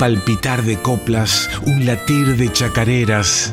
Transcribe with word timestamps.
palpitar 0.00 0.62
de 0.62 0.80
coplas, 0.80 1.50
un 1.66 1.84
latir 1.84 2.38
de 2.38 2.50
chacareras. 2.50 3.52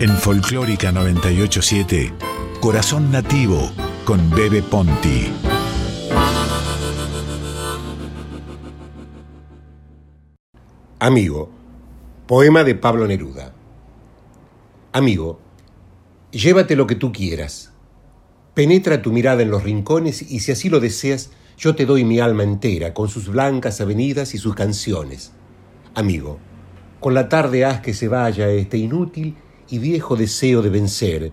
En 0.00 0.10
Folclórica 0.10 0.90
987, 0.90 2.12
Corazón 2.60 3.12
Nativo 3.12 3.70
con 4.04 4.28
Bebe 4.30 4.60
Ponti. 4.60 5.32
Amigo, 10.98 11.52
poema 12.26 12.64
de 12.64 12.74
Pablo 12.74 13.06
Neruda. 13.06 13.54
Amigo, 14.90 15.38
llévate 16.32 16.74
lo 16.74 16.88
que 16.88 16.96
tú 16.96 17.12
quieras. 17.12 17.70
Penetra 18.54 19.00
tu 19.00 19.12
mirada 19.12 19.42
en 19.42 19.50
los 19.52 19.62
rincones 19.62 20.22
y 20.22 20.40
si 20.40 20.50
así 20.50 20.68
lo 20.68 20.80
deseas, 20.80 21.30
yo 21.60 21.74
te 21.74 21.84
doy 21.84 22.04
mi 22.04 22.20
alma 22.20 22.42
entera, 22.42 22.94
con 22.94 23.10
sus 23.10 23.28
blancas 23.28 23.82
avenidas 23.82 24.34
y 24.34 24.38
sus 24.38 24.54
canciones. 24.54 25.32
Amigo, 25.94 26.38
con 27.00 27.12
la 27.12 27.28
tarde 27.28 27.66
haz 27.66 27.82
que 27.82 27.92
se 27.92 28.08
vaya 28.08 28.48
este 28.48 28.78
inútil 28.78 29.36
y 29.68 29.78
viejo 29.78 30.16
deseo 30.16 30.62
de 30.62 30.70
vencer. 30.70 31.32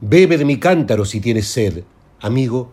Bebe 0.00 0.38
de 0.38 0.46
mi 0.46 0.58
cántaro 0.58 1.04
si 1.04 1.20
tienes 1.20 1.46
sed. 1.46 1.84
Amigo, 2.20 2.72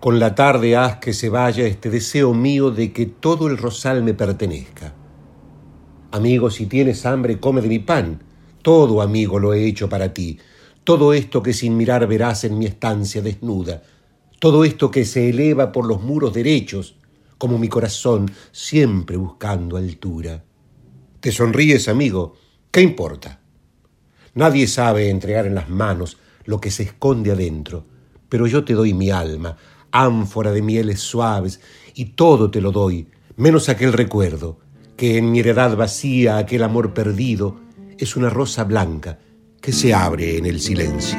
con 0.00 0.18
la 0.18 0.34
tarde 0.34 0.76
haz 0.76 0.96
que 0.96 1.12
se 1.12 1.28
vaya 1.28 1.64
este 1.68 1.88
deseo 1.88 2.34
mío 2.34 2.72
de 2.72 2.92
que 2.92 3.06
todo 3.06 3.46
el 3.46 3.56
rosal 3.56 4.02
me 4.02 4.12
pertenezca. 4.12 4.94
Amigo, 6.10 6.50
si 6.50 6.66
tienes 6.66 7.06
hambre, 7.06 7.38
come 7.38 7.60
de 7.60 7.68
mi 7.68 7.78
pan. 7.78 8.24
Todo, 8.62 9.02
amigo, 9.02 9.38
lo 9.38 9.54
he 9.54 9.66
hecho 9.66 9.88
para 9.88 10.12
ti. 10.12 10.40
Todo 10.82 11.12
esto 11.12 11.44
que 11.44 11.52
sin 11.52 11.76
mirar 11.76 12.08
verás 12.08 12.42
en 12.42 12.58
mi 12.58 12.66
estancia 12.66 13.22
desnuda 13.22 13.84
todo 14.38 14.64
esto 14.64 14.90
que 14.90 15.04
se 15.04 15.28
eleva 15.30 15.72
por 15.72 15.86
los 15.86 16.02
muros 16.02 16.32
derechos, 16.32 16.96
como 17.38 17.58
mi 17.58 17.68
corazón, 17.68 18.30
siempre 18.52 19.16
buscando 19.16 19.76
altura. 19.76 20.44
Te 21.20 21.32
sonríes, 21.32 21.88
amigo, 21.88 22.36
¿qué 22.70 22.80
importa? 22.80 23.40
Nadie 24.34 24.68
sabe 24.68 25.10
entregar 25.10 25.46
en 25.46 25.54
las 25.54 25.68
manos 25.68 26.18
lo 26.44 26.60
que 26.60 26.70
se 26.70 26.84
esconde 26.84 27.32
adentro, 27.32 27.84
pero 28.28 28.46
yo 28.46 28.64
te 28.64 28.74
doy 28.74 28.94
mi 28.94 29.10
alma, 29.10 29.56
ánfora 29.90 30.52
de 30.52 30.62
mieles 30.62 31.00
suaves, 31.00 31.60
y 31.94 32.06
todo 32.06 32.50
te 32.50 32.60
lo 32.60 32.70
doy, 32.70 33.08
menos 33.36 33.68
aquel 33.68 33.92
recuerdo, 33.92 34.60
que 34.96 35.18
en 35.18 35.30
mi 35.30 35.40
heredad 35.40 35.76
vacía, 35.76 36.38
aquel 36.38 36.62
amor 36.62 36.94
perdido, 36.94 37.60
es 37.98 38.16
una 38.16 38.30
rosa 38.30 38.64
blanca 38.64 39.18
que 39.60 39.72
se 39.72 39.92
abre 39.92 40.36
en 40.38 40.46
el 40.46 40.60
silencio. 40.60 41.18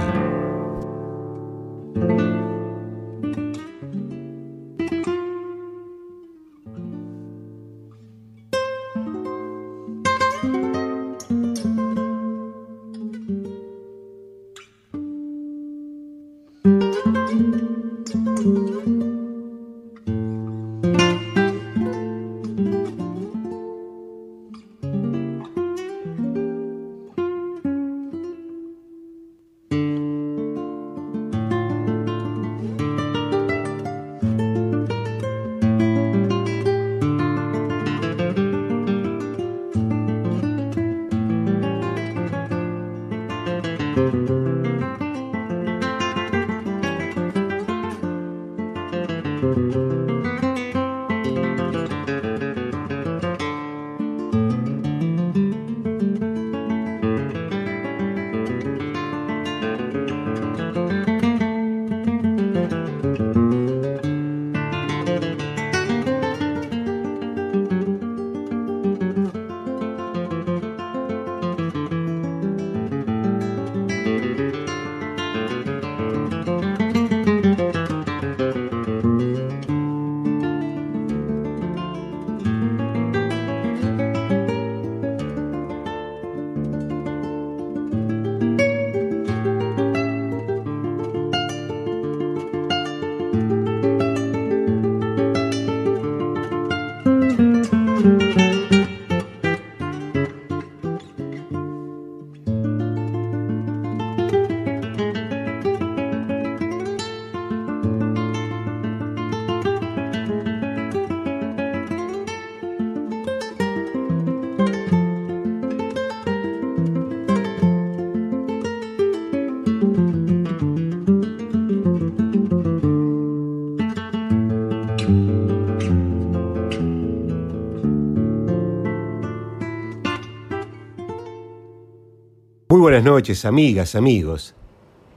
Buenas 133.00 133.13
noches, 133.13 133.45
amigas, 133.45 133.95
amigos. 133.95 134.56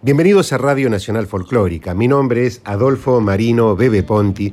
Bienvenidos 0.03 0.53
a 0.53 0.59
Radio 0.59 0.89
Nacional 0.89 1.27
Folclórica. 1.27 1.95
Mi 1.95 2.07
nombre 2.07 2.47
es 2.47 2.63
Adolfo 2.63 3.21
Marino 3.21 3.75
Bebe 3.75 4.05
Ponti 4.05 4.53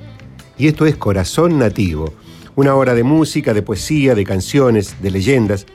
y 0.57 0.67
esto 0.67 0.87
es 0.87 0.95
Corazón 0.95 1.59
Nativo, 1.59 2.11
una 2.55 2.73
hora 2.73 2.95
de 2.95 3.03
música, 3.03 3.53
de 3.53 3.61
poesía, 3.61 4.15
de 4.15 4.23
canciones, 4.23 4.99
de 5.03 5.11
leyendas, 5.11 5.67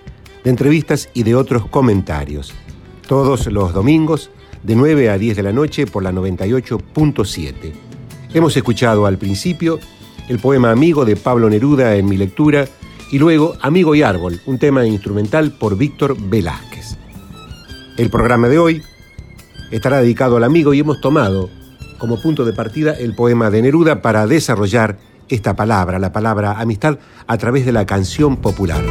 de 0.43 0.51
entrevistas 0.51 1.09
y 1.15 1.23
de 1.23 1.37
otros 1.37 1.69
comentarios. 1.69 2.53
Todos 3.07 3.47
los 3.47 3.73
domingos 3.73 4.33
de 4.65 4.75
9 4.75 5.11
a 5.11 5.17
10 5.17 5.37
de 5.37 5.43
la 5.45 5.53
noche 5.53 5.87
por 5.87 6.03
la 6.03 6.11
98.7. 6.11 7.55
Hemos 8.35 8.57
escuchado 8.57 9.07
al 9.07 9.17
principio 9.17 9.79
el 10.29 10.41
poema 10.41 10.73
Amigo 10.73 11.05
de 11.05 11.15
Pablo 11.15 11.49
Neruda 11.49 11.95
en 11.95 12.07
mi 12.07 12.17
lectura 12.17 12.67
y 13.13 13.21
luego 13.21 13.55
Amigo 13.61 13.95
y 13.95 14.03
Árbol, 14.03 14.41
un 14.45 14.59
tema 14.59 14.85
instrumental 14.85 15.53
por 15.53 15.77
Víctor 15.77 16.17
Velázquez. 16.19 16.74
El 17.97 18.11
programa 18.11 18.49
de 18.49 18.59
hoy 18.59 18.83
estará 19.71 20.01
dedicado 20.01 20.37
al 20.37 20.43
amigo 20.43 20.75
y 20.75 20.81
hemos 20.81 21.01
tomado 21.01 21.49
como 21.99 22.21
punto 22.21 22.45
de 22.45 22.53
partida 22.53 22.93
el 22.93 23.15
poema 23.15 23.51
de 23.51 23.63
Neruda 23.63 24.03
para 24.03 24.27
desarrollar 24.27 24.99
esta 25.29 25.55
palabra, 25.55 26.01
la 26.01 26.13
palabra 26.13 26.59
amistad, 26.61 26.99
a 27.29 27.39
través 27.39 27.65
de 27.65 27.73
la 27.73 27.87
canción 27.87 28.39
popular. 28.39 28.83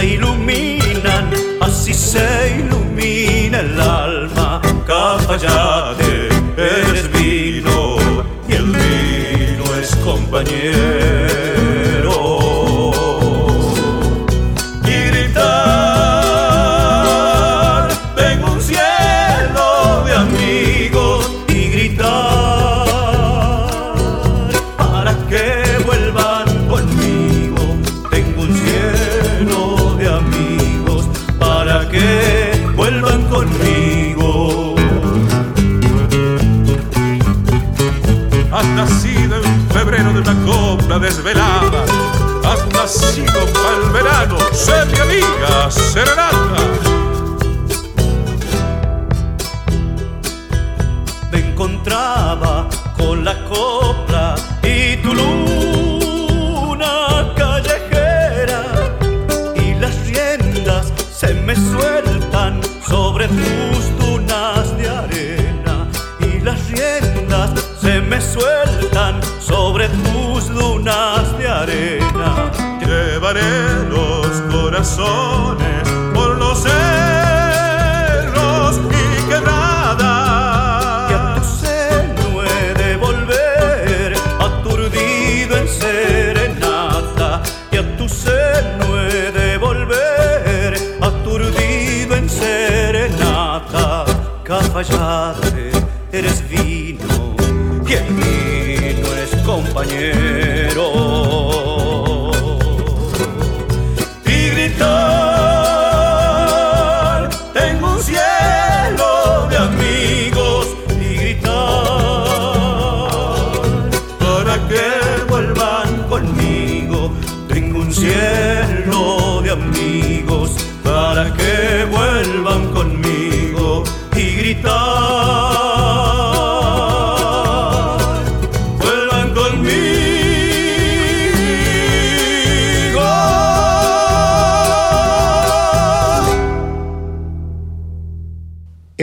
Se 0.00 0.06
iluminan, 0.06 1.30
así 1.60 1.92
se 1.92 2.56
ilumina 2.58 3.60
el 3.60 3.80
alma. 3.80 4.62
Cafayate, 4.86 5.79
por 76.14 76.36
los 76.38 76.62
cerros 76.62 77.60
y 78.90 79.22
quebradas. 79.28 81.10
Y 81.10 81.14
a 81.14 81.34
tu 81.36 81.42
seno 81.44 82.42
he 82.44 82.74
de 82.74 82.96
volver, 82.96 84.14
aturdido 84.38 85.56
en 85.56 85.68
serenata. 85.68 87.42
Y 87.72 87.76
a 87.76 87.96
tu 87.96 88.08
seno 88.08 89.00
he 89.00 89.32
de 89.32 89.58
volver, 89.58 90.74
aturdido 91.00 92.16
en 92.16 92.28
serenata. 92.28 94.04
Cafayate, 94.44 95.39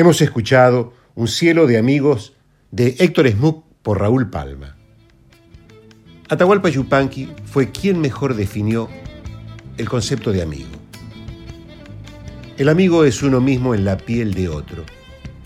Hemos 0.08 0.22
escuchado 0.22 0.94
Un 1.16 1.28
cielo 1.28 1.68
de 1.68 1.78
amigos 1.78 2.32
de 2.72 2.96
Héctor 3.00 3.30
Smook 3.30 3.66
por 3.82 4.00
Raúl 4.00 4.30
Palma. 4.30 4.78
Atahualpa 6.30 6.70
Yupanqui 6.70 7.28
fue 7.44 7.72
quien 7.72 8.00
mejor 8.00 8.36
definió 8.36 8.88
el 9.78 9.90
concepto 9.90 10.32
de 10.32 10.42
amigo. 10.42 10.70
El 12.58 12.70
amigo 12.70 13.04
es 13.04 13.22
uno 13.22 13.42
mismo 13.42 13.76
en 13.76 13.84
la 13.84 13.98
piel 13.98 14.34
de 14.34 14.48
otro. 14.48 14.86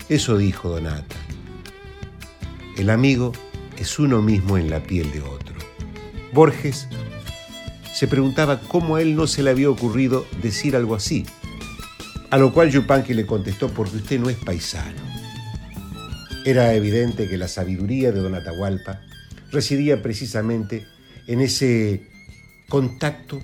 Eso 0.08 0.36
dijo 0.36 0.68
Donata. 0.68 1.16
El 2.78 2.88
amigo 2.90 3.32
es 3.78 3.98
uno 3.98 4.22
mismo 4.22 4.58
en 4.58 4.70
la 4.70 4.80
piel 4.80 5.10
de 5.10 5.22
otro. 5.22 5.56
Borges 6.32 6.86
se 7.92 8.06
preguntaba 8.06 8.60
cómo 8.60 8.94
a 8.94 9.02
él 9.02 9.16
no 9.16 9.26
se 9.26 9.42
le 9.42 9.50
había 9.50 9.70
ocurrido 9.70 10.24
decir 10.40 10.76
algo 10.76 10.94
así, 10.94 11.26
a 12.32 12.38
lo 12.38 12.50
cual 12.50 12.70
Yupanqui 12.70 13.12
le 13.12 13.26
contestó 13.26 13.68
porque 13.68 13.98
usted 13.98 14.18
no 14.18 14.30
es 14.30 14.38
paisano. 14.38 15.02
Era 16.46 16.72
evidente 16.72 17.28
que 17.28 17.36
la 17.36 17.46
sabiduría 17.46 18.10
de 18.10 18.20
Don 18.20 18.34
Atahualpa 18.34 19.02
residía 19.50 20.00
precisamente 20.00 20.86
en 21.26 21.42
ese 21.42 22.08
contacto 22.70 23.38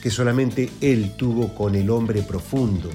que 0.00 0.08
solamente 0.08 0.70
él 0.80 1.16
tuvo 1.16 1.52
con 1.56 1.74
el 1.74 1.90
hombre 1.90 2.22
profundo, 2.22 2.90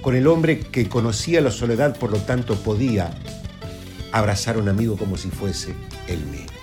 con 0.00 0.16
el 0.16 0.26
hombre 0.28 0.60
que 0.60 0.88
conocía 0.88 1.42
la 1.42 1.50
soledad, 1.50 1.98
por 1.98 2.12
lo 2.12 2.20
tanto 2.20 2.56
podía 2.56 3.10
abrazar 4.12 4.56
a 4.56 4.60
un 4.60 4.70
amigo 4.70 4.96
como 4.96 5.18
si 5.18 5.28
fuese 5.28 5.74
él 6.08 6.24
mismo. 6.24 6.56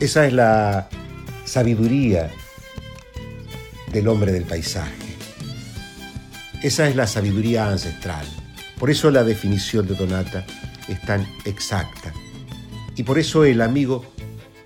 Esa 0.00 0.26
es 0.26 0.32
la 0.32 0.88
sabiduría 1.44 2.30
del 3.92 4.08
hombre 4.08 4.32
del 4.32 4.44
paisaje. 4.44 5.16
Esa 6.62 6.88
es 6.88 6.96
la 6.96 7.06
sabiduría 7.06 7.70
ancestral. 7.70 8.26
Por 8.78 8.90
eso 8.90 9.10
la 9.10 9.24
definición 9.24 9.86
de 9.86 9.94
Donata 9.94 10.44
es 10.88 11.00
tan 11.02 11.26
exacta. 11.44 12.12
Y 12.96 13.02
por 13.02 13.18
eso 13.18 13.44
el 13.44 13.62
amigo 13.62 14.04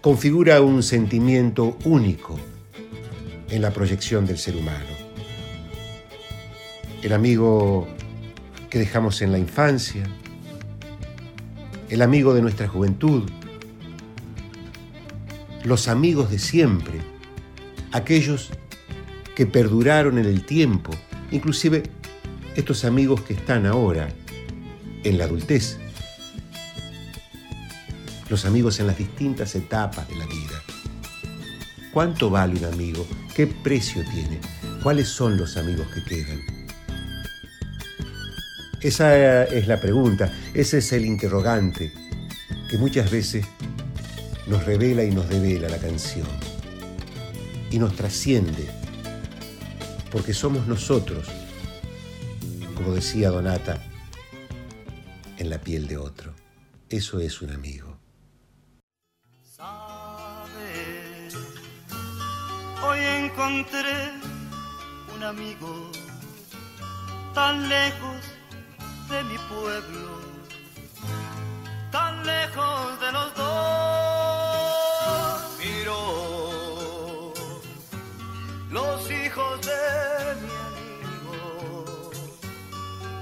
configura 0.01 0.61
un 0.61 0.83
sentimiento 0.83 1.79
único 1.85 2.39
en 3.49 3.63
la 3.63 3.71
proyección 3.71 4.27
del 4.27 4.39
ser 4.39 4.57
humano. 4.57 4.85
El 7.03 7.13
amigo 7.13 7.87
que 8.71 8.79
dejamos 8.79 9.23
en 9.23 9.31
la 9.31 9.39
infancia, 9.39 10.03
el 11.89 12.03
amigo 12.03 12.35
de 12.35 12.43
nuestra 12.43 12.67
juventud, 12.67 13.31
los 15.63 15.89
amigos 15.89 16.31
de 16.31 16.39
siempre, 16.39 17.01
aquellos 17.93 18.51
que 19.35 19.47
perduraron 19.47 20.19
en 20.19 20.27
el 20.27 20.45
tiempo, 20.45 20.93
inclusive 21.31 21.83
estos 22.55 22.85
amigos 22.85 23.23
que 23.23 23.35
están 23.35 23.67
ahora 23.67 24.09
en 25.03 25.19
la 25.19 25.25
adultez, 25.25 25.79
los 28.29 28.45
amigos 28.45 28.81
en 28.81 28.87
las 28.87 28.99
distintas 28.99 29.55
etapas 29.55 30.09
de 30.09 30.17
la 30.17 30.27
vida. 30.27 30.63
¿Cuánto 31.93 32.31
vale 32.31 32.59
un 32.59 32.65
amigo? 32.65 33.07
¿Qué 33.35 33.47
precio 33.47 34.03
tiene? 34.11 34.41
¿Cuáles 34.83 35.09
son 35.09 35.37
los 35.37 35.57
amigos 35.57 35.87
que 35.95 36.05
quedan? 36.05 36.41
Esa 38.81 39.45
es 39.45 39.67
la 39.67 39.81
pregunta, 39.81 40.31
ese 40.53 40.79
es 40.79 40.93
el 40.93 41.07
interrogante 41.07 41.93
que 42.69 42.77
muchas 42.77 43.11
veces 43.11 43.47
nos 44.47 44.65
revela 44.65 45.05
y 45.05 45.11
nos 45.11 45.29
devela 45.29 45.69
la 45.69 45.79
canción 45.79 46.27
y 47.71 47.79
nos 47.79 47.97
trasciende, 47.97 48.69
porque 50.15 50.33
somos 50.33 50.69
nosotros, 50.69 51.27
como 52.77 52.93
decía 52.93 53.31
Donata, 53.31 53.83
en 55.39 55.51
la 55.51 55.59
piel 55.59 55.89
de 55.89 55.97
otro. 55.97 56.33
Eso 56.89 57.19
es 57.19 57.43
un 57.43 57.51
amigo. 57.51 57.99
Sabes, 59.43 61.35
hoy 62.85 63.01
encontré 63.01 64.13
un 65.17 65.25
amigo 65.25 65.91
tan 67.35 67.69
lejos 67.69 68.23
de 69.11 69.25
mi 69.25 69.39
pueblo, 69.49 70.21
tan 71.91 72.25
lejos 72.25 73.01
de 73.01 73.11
los 73.11 73.35
dos. 73.35 74.14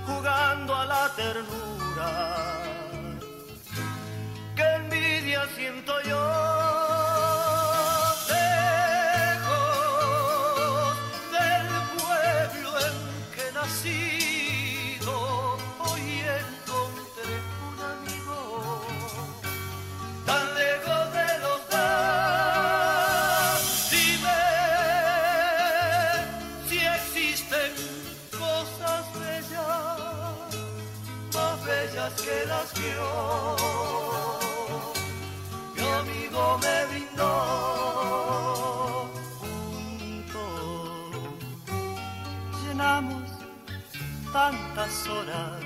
jugando 0.07 0.75
a 0.75 0.85
la 0.87 1.09
ternura. 1.17 2.11
Qué 4.57 4.63
envidia 4.63 5.47
siento 5.57 5.93
yo 6.03 6.32
horas 45.09 45.61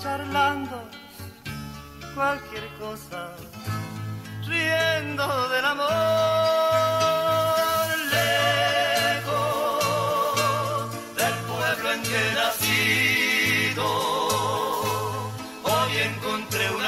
charlando 0.00 0.82
cualquier 2.14 2.68
cosa, 2.78 3.32
riendo 4.46 5.48
del 5.48 5.64
amor. 5.64 5.86
Lejos 8.16 9.34
del 11.16 11.34
pueblo 11.50 11.92
en 11.92 12.02
que 12.02 12.22
nacido, 12.34 13.86
hoy 15.64 15.92
encontré 16.10 16.70
un 16.70 16.84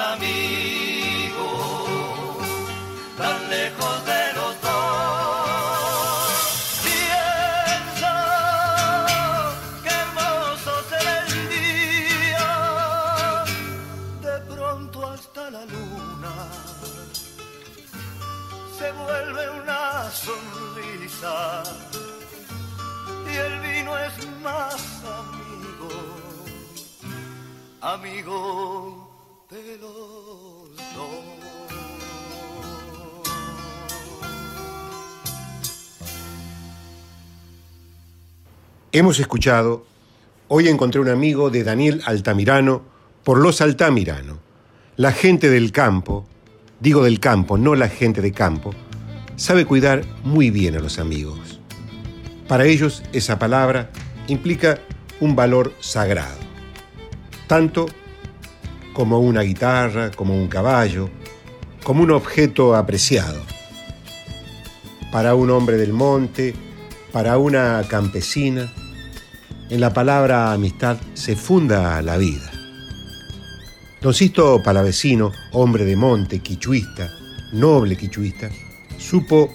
amigo 27.95 29.47
de 29.51 29.79
los 29.79 30.77
dos. 30.95 31.19
Hemos 38.93 39.19
escuchado 39.21 39.87
Hoy 40.51 40.67
encontré 40.69 40.99
un 40.99 41.11
amigo 41.11 41.51
de 41.51 41.63
Daniel 41.63 42.01
Altamirano 42.07 42.83
por 43.23 43.39
Los 43.39 43.61
Altamirano. 43.61 44.39
La 44.97 45.13
gente 45.13 45.51
del 45.51 45.73
campo, 45.73 46.27
digo 46.81 47.05
del 47.05 47.21
campo, 47.21 47.59
no 47.59 47.75
la 47.75 47.89
gente 47.89 48.23
de 48.23 48.33
campo, 48.33 48.73
sabe 49.37 49.67
cuidar 49.67 50.05
muy 50.25 50.51
bien 50.51 50.75
a 50.75 50.81
los 50.81 50.99
amigos. 50.99 51.61
Para 52.49 52.65
ellos 52.65 53.03
esa 53.13 53.39
palabra 53.39 53.91
implica 54.27 54.79
un 55.21 55.37
valor 55.37 55.75
sagrado, 55.81 56.48
tanto 57.49 57.87
como 58.93 59.19
una 59.19 59.41
guitarra, 59.41 60.11
como 60.13 60.35
un 60.35 60.47
caballo, 60.47 61.09
como 61.83 62.03
un 62.03 62.13
objeto 62.13 62.77
apreciado. 62.77 63.41
Para 65.11 65.35
un 65.35 65.51
hombre 65.51 65.79
del 65.79 65.93
monte, 65.93 66.55
para 67.11 67.39
una 67.39 67.83
campesina, 67.89 68.71
en 69.71 69.81
la 69.81 69.93
palabra 69.93 70.53
amistad 70.53 70.99
se 71.15 71.35
funda 71.35 72.01
la 72.03 72.17
vida. 72.17 72.51
Don 74.01 74.15
Sisto 74.15 74.63
Palavecino, 74.63 75.33
hombre 75.53 75.85
de 75.85 75.97
monte, 75.97 76.41
quichuista, 76.41 77.11
noble 77.53 77.97
quichuista, 77.97 78.51
supo 78.99 79.51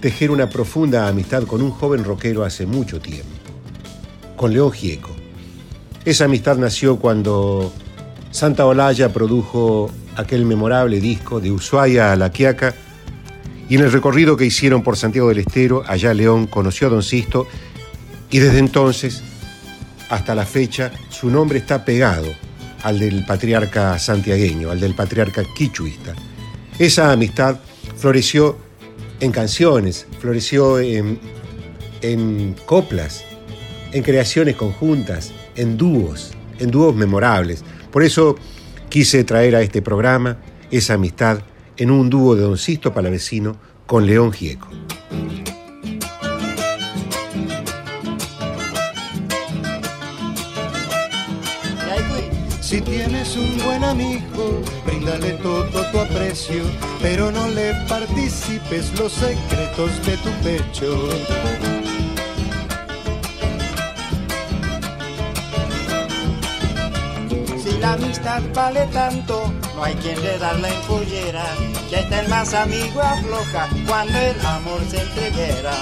tejer 0.00 0.30
una 0.30 0.48
profunda 0.48 1.08
amistad 1.08 1.44
con 1.44 1.62
un 1.62 1.70
joven 1.70 2.04
rockero 2.04 2.44
hace 2.44 2.66
mucho 2.66 3.00
tiempo, 3.00 3.26
con 4.36 4.52
León 4.52 4.70
Gieco. 4.72 5.19
Esa 6.04 6.24
amistad 6.24 6.56
nació 6.56 6.96
cuando 6.96 7.72
Santa 8.30 8.64
Olaya 8.64 9.12
produjo 9.12 9.90
aquel 10.16 10.46
memorable 10.46 10.98
disco 10.98 11.40
de 11.40 11.52
Ushuaia 11.52 12.12
a 12.12 12.16
La 12.16 12.30
Quiaca 12.30 12.74
y 13.68 13.76
en 13.76 13.82
el 13.82 13.92
recorrido 13.92 14.36
que 14.36 14.46
hicieron 14.46 14.82
por 14.82 14.96
Santiago 14.96 15.28
del 15.28 15.40
Estero, 15.40 15.84
allá 15.86 16.14
León 16.14 16.46
conoció 16.46 16.86
a 16.86 16.90
Don 16.90 17.02
Sisto 17.02 17.46
y 18.30 18.38
desde 18.38 18.60
entonces 18.60 19.22
hasta 20.08 20.34
la 20.34 20.46
fecha 20.46 20.90
su 21.10 21.28
nombre 21.28 21.58
está 21.58 21.84
pegado 21.84 22.28
al 22.82 22.98
del 22.98 23.26
patriarca 23.26 23.98
santiagueño, 23.98 24.70
al 24.70 24.80
del 24.80 24.94
patriarca 24.94 25.44
quichuista. 25.54 26.14
Esa 26.78 27.12
amistad 27.12 27.56
floreció 27.98 28.56
en 29.20 29.32
canciones, 29.32 30.06
floreció 30.18 30.78
en, 30.78 31.20
en 32.00 32.56
coplas, 32.64 33.22
en 33.92 34.02
creaciones 34.02 34.56
conjuntas, 34.56 35.32
en 35.56 35.76
dúos, 35.76 36.32
en 36.58 36.70
dúos 36.70 36.94
memorables. 36.94 37.64
Por 37.90 38.02
eso 38.02 38.36
quise 38.88 39.24
traer 39.24 39.56
a 39.56 39.62
este 39.62 39.82
programa 39.82 40.38
esa 40.70 40.94
amistad 40.94 41.40
en 41.76 41.90
un 41.90 42.10
dúo 42.10 42.36
de 42.36 42.42
Don 42.42 42.58
Sisto 42.58 42.92
Palavecino 42.92 43.56
con 43.86 44.06
León 44.06 44.32
Gieco. 44.32 44.68
Si 52.70 52.80
tienes 52.82 53.36
un 53.36 53.58
buen 53.64 53.82
amigo, 53.82 54.62
bríndale 54.86 55.32
todo 55.42 55.90
tu 55.90 55.98
aprecio, 55.98 56.62
pero 57.02 57.32
no 57.32 57.48
le 57.48 57.74
participes 57.88 58.96
los 58.96 59.10
secretos 59.10 59.90
de 60.06 60.16
tu 60.18 60.30
pecho. 60.44 61.69
La 67.80 67.94
amistad 67.94 68.42
vale 68.54 68.86
tanto, 68.92 69.52
no 69.74 69.84
hay 69.84 69.94
quien 69.94 70.20
le 70.22 70.38
da 70.38 70.52
la 70.54 70.68
empollera, 70.68 71.44
que 71.88 71.96
hasta 71.96 72.20
el 72.20 72.28
más 72.28 72.52
amigo 72.54 73.00
afloja 73.00 73.68
cuando 73.86 74.18
el 74.18 74.46
amor 74.46 74.80
se 74.88 75.00
entreguera. 75.00 75.72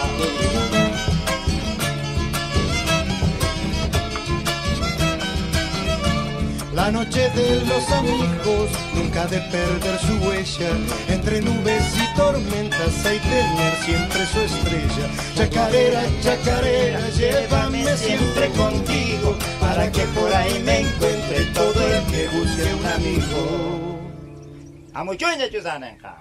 La 6.74 6.92
noche 6.92 7.28
de 7.30 7.60
los 7.66 7.90
amigos 7.90 8.70
nunca 8.94 9.26
de 9.26 9.40
perder 9.40 9.98
su 9.98 10.14
huella. 10.24 10.70
Entre 11.08 11.40
nubes 11.40 11.84
y 11.96 12.16
tormentas 12.16 13.04
hay 13.04 13.18
tener 13.18 13.76
siempre 13.84 14.24
su 14.26 14.40
estrella. 14.40 15.08
Chacarera, 15.34 16.02
chacarera, 16.22 17.00
llévame 17.10 17.96
siempre 17.96 18.48
contigo 18.50 19.36
para 19.60 19.90
que 19.90 20.02
por 20.08 20.32
ahí 20.32 20.62
me 20.64 20.80
encuentre 20.80 21.44
todo 21.54 21.80
el 21.86 22.04
que 22.06 22.28
busque 22.28 22.74
un 22.74 22.86
amigo. 22.86 24.00
Amuchuña 24.94 25.50
Chuzanenja. 25.50 26.16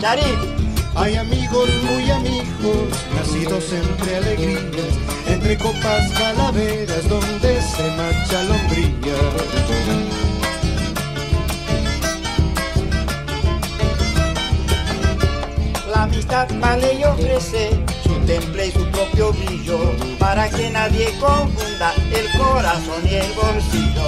Charit. 0.00 0.56
Hay 0.94 1.14
amigos 1.14 1.68
muy 1.84 2.10
amigos, 2.10 2.88
nacidos 3.14 3.70
entre 3.70 4.16
alegrías, 4.16 4.94
entre 5.28 5.58
copas 5.58 6.10
calaveras 6.12 7.06
donde 7.06 7.60
se 7.60 7.90
marcha 7.96 8.42
lombría. 8.44 10.25
Amistad 16.06 16.48
vale 16.60 16.94
y 16.94 17.04
ofrece 17.04 17.70
su 18.02 18.14
temple 18.26 18.68
y 18.68 18.70
su 18.70 18.86
propio 18.90 19.32
brillo 19.32 19.78
para 20.18 20.48
que 20.48 20.70
nadie 20.70 21.12
confunda 21.18 21.92
el 22.12 22.26
corazón 22.38 23.02
y 23.04 23.14
el 23.14 23.32
bolsillo. 23.32 24.06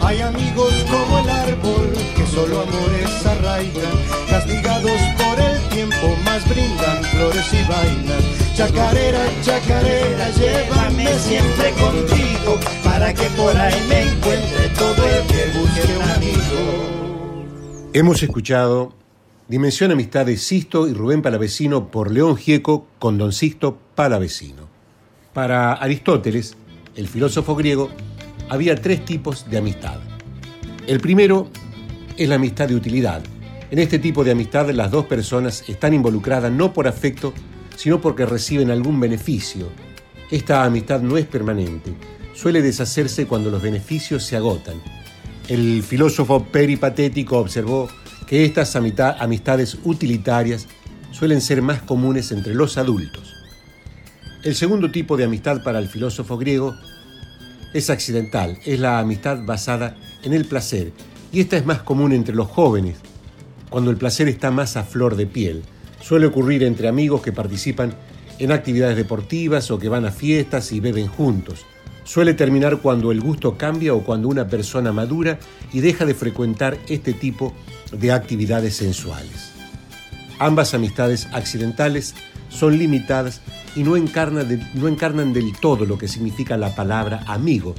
Hay 0.00 0.20
amigos 0.22 0.74
como 0.90 1.18
el 1.20 1.30
árbol 1.30 1.92
que 2.16 2.26
solo 2.26 2.62
amores 2.62 3.26
arraigan, 3.26 3.96
castigados 4.28 5.00
por 5.18 5.38
el 5.38 5.60
tiempo, 5.68 6.16
más 6.24 6.42
brindan 6.48 7.04
flores 7.04 7.46
y 7.52 7.62
vainas. 7.68 8.40
Chacarera, 8.56 9.24
chacarera, 9.42 10.30
llévame 10.30 11.18
siempre 11.18 11.70
contigo 11.72 12.58
para 12.84 13.14
que 13.14 13.24
por 13.30 13.56
ahí 13.56 13.80
me 13.88 14.02
encuentre 14.02 14.68
todo 14.78 14.99
Hemos 17.92 18.22
escuchado 18.22 18.92
Dimensión 19.48 19.90
Amistad 19.90 20.26
de 20.26 20.36
Sisto 20.36 20.86
y 20.86 20.92
Rubén 20.92 21.22
Palavecino 21.22 21.90
por 21.90 22.12
León 22.12 22.36
Gieco 22.36 22.86
con 23.00 23.18
Don 23.18 23.32
Sisto 23.32 23.78
Palavecino. 23.96 24.68
Para 25.32 25.72
Aristóteles, 25.72 26.56
el 26.94 27.08
filósofo 27.08 27.56
griego, 27.56 27.90
había 28.48 28.76
tres 28.76 29.04
tipos 29.04 29.50
de 29.50 29.58
amistad. 29.58 29.98
El 30.86 31.00
primero 31.00 31.50
es 32.16 32.28
la 32.28 32.36
amistad 32.36 32.68
de 32.68 32.76
utilidad. 32.76 33.22
En 33.72 33.80
este 33.80 33.98
tipo 33.98 34.22
de 34.22 34.30
amistad 34.30 34.70
las 34.70 34.90
dos 34.90 35.06
personas 35.06 35.68
están 35.68 35.94
involucradas 35.94 36.52
no 36.52 36.72
por 36.72 36.86
afecto, 36.86 37.32
sino 37.76 38.00
porque 38.00 38.24
reciben 38.24 38.70
algún 38.70 39.00
beneficio. 39.00 39.66
Esta 40.30 40.64
amistad 40.64 41.00
no 41.00 41.16
es 41.16 41.26
permanente, 41.26 41.92
suele 42.34 42.62
deshacerse 42.62 43.26
cuando 43.26 43.50
los 43.50 43.60
beneficios 43.60 44.22
se 44.22 44.36
agotan. 44.36 44.80
El 45.50 45.82
filósofo 45.82 46.44
peripatético 46.44 47.36
observó 47.36 47.88
que 48.28 48.44
estas 48.44 48.76
amistades 48.76 49.78
utilitarias 49.82 50.68
suelen 51.10 51.40
ser 51.40 51.60
más 51.60 51.82
comunes 51.82 52.30
entre 52.30 52.54
los 52.54 52.78
adultos. 52.78 53.34
El 54.44 54.54
segundo 54.54 54.92
tipo 54.92 55.16
de 55.16 55.24
amistad 55.24 55.64
para 55.64 55.80
el 55.80 55.88
filósofo 55.88 56.38
griego 56.38 56.76
es 57.74 57.90
accidental, 57.90 58.58
es 58.64 58.78
la 58.78 59.00
amistad 59.00 59.44
basada 59.44 59.96
en 60.22 60.34
el 60.34 60.44
placer, 60.44 60.92
y 61.32 61.40
esta 61.40 61.56
es 61.56 61.66
más 61.66 61.82
común 61.82 62.12
entre 62.12 62.36
los 62.36 62.46
jóvenes, 62.46 62.98
cuando 63.70 63.90
el 63.90 63.96
placer 63.96 64.28
está 64.28 64.52
más 64.52 64.76
a 64.76 64.84
flor 64.84 65.16
de 65.16 65.26
piel. 65.26 65.64
Suele 66.00 66.26
ocurrir 66.26 66.62
entre 66.62 66.86
amigos 66.86 67.22
que 67.22 67.32
participan 67.32 67.92
en 68.38 68.52
actividades 68.52 68.96
deportivas 68.96 69.68
o 69.72 69.80
que 69.80 69.88
van 69.88 70.04
a 70.04 70.12
fiestas 70.12 70.70
y 70.70 70.78
beben 70.78 71.08
juntos. 71.08 71.66
Suele 72.10 72.34
terminar 72.34 72.78
cuando 72.78 73.12
el 73.12 73.20
gusto 73.20 73.56
cambia 73.56 73.94
o 73.94 74.02
cuando 74.02 74.26
una 74.26 74.48
persona 74.48 74.92
madura 74.92 75.38
y 75.72 75.78
deja 75.78 76.04
de 76.04 76.12
frecuentar 76.12 76.76
este 76.88 77.12
tipo 77.12 77.54
de 77.92 78.10
actividades 78.10 78.74
sensuales. 78.74 79.52
Ambas 80.40 80.74
amistades 80.74 81.28
accidentales 81.32 82.16
son 82.48 82.76
limitadas 82.76 83.42
y 83.76 83.84
no 83.84 83.94
encarnan, 83.96 85.32
del 85.32 85.52
todo 85.60 85.86
lo 85.86 85.98
que 85.98 86.08
significa 86.08 86.56
la 86.56 86.74
palabra 86.74 87.22
amigo, 87.28 87.76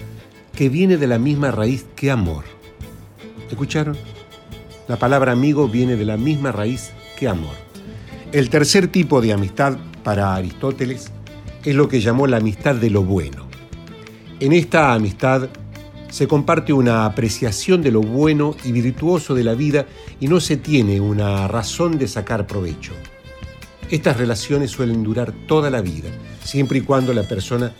que 0.55 0.69
viene 0.69 0.95
de 0.95 1.07
la 1.07 1.19
misma 1.19 1.51
raíz 1.51 1.85
que 1.97 2.09
amor. 2.09 2.45
¿Escucharon? 3.49 3.97
La 4.87 4.95
palabra 4.95 5.33
amigo 5.33 5.67
viene 5.67 5.97
de 5.97 6.05
la 6.05 6.15
misma 6.15 6.53
raíz 6.53 6.91
que 7.17 7.27
amor. 7.27 7.57
El 8.31 8.49
tercer 8.49 8.87
tipo 8.87 9.19
de 9.19 9.33
amistad 9.33 9.77
para 10.05 10.35
Aristóteles 10.35 11.11
es 11.65 11.75
lo 11.75 11.89
que 11.89 11.99
llamó 11.99 12.27
la 12.27 12.37
amistad 12.37 12.75
de 12.75 12.89
lo 12.89 13.03
bueno. 13.03 13.50
En 14.41 14.53
esta 14.53 14.91
amistad 14.93 15.49
se 16.09 16.27
comparte 16.27 16.73
una 16.73 17.05
apreciación 17.05 17.83
de 17.83 17.91
lo 17.91 18.01
bueno 18.01 18.55
y 18.63 18.71
virtuoso 18.71 19.35
de 19.35 19.43
la 19.43 19.53
vida 19.53 19.85
y 20.19 20.27
no 20.27 20.39
se 20.39 20.57
tiene 20.57 20.99
una 20.99 21.47
razón 21.47 21.99
de 21.99 22.07
sacar 22.07 22.47
provecho. 22.47 22.91
Estas 23.91 24.17
relaciones 24.17 24.71
suelen 24.71 25.03
durar 25.03 25.31
toda 25.47 25.69
la 25.69 25.81
vida, 25.81 26.09
siempre 26.43 26.79
y 26.79 26.81
cuando 26.81 27.13
la 27.13 27.21
persona 27.21 27.71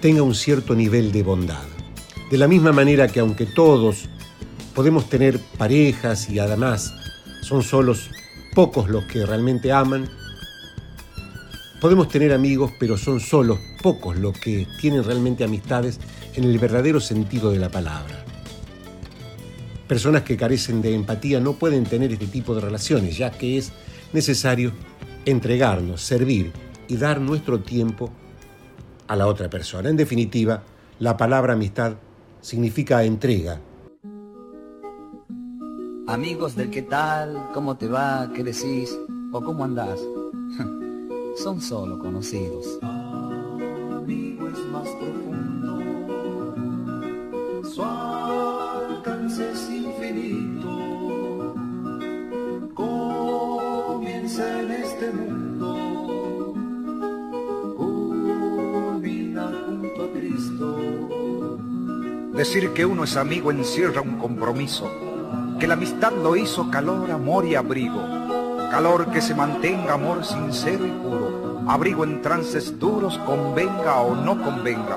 tenga 0.00 0.22
un 0.22 0.34
cierto 0.34 0.74
nivel 0.74 1.12
de 1.12 1.22
bondad. 1.22 1.64
De 2.30 2.38
la 2.38 2.48
misma 2.48 2.72
manera 2.72 3.08
que 3.08 3.20
aunque 3.20 3.44
todos 3.44 4.08
podemos 4.74 5.10
tener 5.10 5.38
parejas 5.58 6.30
y 6.30 6.38
además 6.38 6.94
son 7.42 7.62
solos 7.62 8.08
pocos 8.54 8.88
los 8.88 9.04
que 9.04 9.26
realmente 9.26 9.70
aman, 9.70 10.08
podemos 11.80 12.08
tener 12.08 12.32
amigos, 12.32 12.72
pero 12.78 12.98
son 12.98 13.20
solos 13.20 13.58
pocos 13.82 14.16
los 14.16 14.38
que 14.38 14.66
tienen 14.80 15.02
realmente 15.02 15.44
amistades 15.44 15.98
en 16.34 16.44
el 16.44 16.58
verdadero 16.58 17.00
sentido 17.00 17.50
de 17.50 17.58
la 17.58 17.70
palabra. 17.70 18.24
Personas 19.88 20.22
que 20.22 20.36
carecen 20.36 20.82
de 20.82 20.94
empatía 20.94 21.40
no 21.40 21.54
pueden 21.54 21.84
tener 21.84 22.12
este 22.12 22.26
tipo 22.26 22.54
de 22.54 22.60
relaciones, 22.60 23.16
ya 23.16 23.30
que 23.30 23.58
es 23.58 23.72
necesario 24.12 24.72
entregarnos, 25.24 26.02
servir 26.02 26.52
y 26.86 26.96
dar 26.96 27.20
nuestro 27.20 27.60
tiempo 27.60 28.10
a 29.08 29.16
la 29.16 29.26
otra 29.26 29.48
persona. 29.50 29.88
En 29.88 29.96
definitiva, 29.96 30.62
la 30.98 31.16
palabra 31.16 31.54
amistad 31.54 31.94
significa 32.40 33.02
entrega. 33.02 33.60
Amigos 36.06 36.56
del 36.56 36.70
qué 36.70 36.82
tal, 36.82 37.48
cómo 37.54 37.76
te 37.76 37.88
va, 37.88 38.30
qué 38.34 38.44
decís 38.44 38.96
o 39.32 39.40
cómo 39.40 39.64
andás, 39.64 40.00
son 41.36 41.60
solo 41.60 41.98
conocidos. 41.98 42.78
Amigo 42.82 44.48
es 44.48 44.58
más 44.72 44.88
profundo, 44.88 45.78
su 47.64 47.82
alcance 47.82 49.50
es 49.50 49.70
infinito. 49.70 50.68
Comienza 52.74 54.60
en 54.60 54.70
este 54.70 55.10
mundo, 55.12 56.54
culmina 57.76 59.52
junto 59.66 60.04
a 60.04 60.12
Cristo. 60.12 60.78
Decir 62.34 62.70
que 62.72 62.86
uno 62.86 63.04
es 63.04 63.16
amigo 63.16 63.50
encierra 63.50 64.00
un 64.00 64.18
compromiso, 64.18 64.90
que 65.58 65.66
la 65.66 65.74
amistad 65.74 66.12
lo 66.12 66.36
hizo 66.36 66.70
calor, 66.70 67.10
amor 67.10 67.44
y 67.46 67.54
abrigo. 67.54 68.19
Calor 68.70 69.10
que 69.10 69.20
se 69.20 69.34
mantenga, 69.34 69.94
amor 69.94 70.24
sincero 70.24 70.86
y 70.86 70.90
puro. 70.90 71.60
Abrigo 71.68 72.04
en 72.04 72.22
trances 72.22 72.78
duros, 72.78 73.18
convenga 73.26 74.00
o 74.00 74.14
no 74.14 74.40
convenga. 74.40 74.96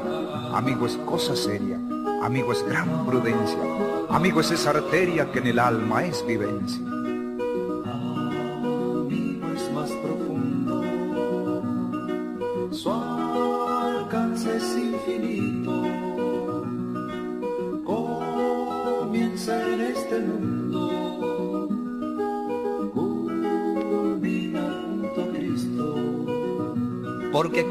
Amigo 0.53 0.85
es 0.85 0.95
cosa 0.97 1.35
seria, 1.35 1.79
amigo 2.21 2.51
es 2.51 2.63
gran 2.67 3.03
prudencia. 3.03 3.57
Amigo 4.09 4.41
es 4.41 4.51
esa 4.51 4.69
arteria 4.69 5.31
que 5.31 5.39
en 5.39 5.47
el 5.47 5.59
alma 5.59 6.05
es 6.05 6.23
vivencia. 6.23 6.92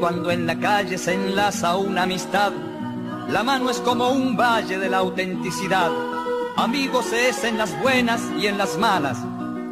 Cuando 0.03 0.31
en 0.31 0.45
la 0.45 0.59
calle 0.59 0.97
se 0.97 1.13
enlaza 1.13 1.77
una 1.77 2.03
amistad, 2.03 2.51
la 3.29 3.41
mano 3.41 3.69
es 3.69 3.79
como 3.79 4.09
un 4.09 4.35
valle 4.35 4.77
de 4.77 4.89
la 4.89 4.97
autenticidad. 4.97 5.89
Amigos 6.57 7.13
es 7.13 7.45
en 7.45 7.57
las 7.57 7.81
buenas 7.81 8.19
y 8.37 8.47
en 8.47 8.57
las 8.57 8.77
malas. 8.77 9.17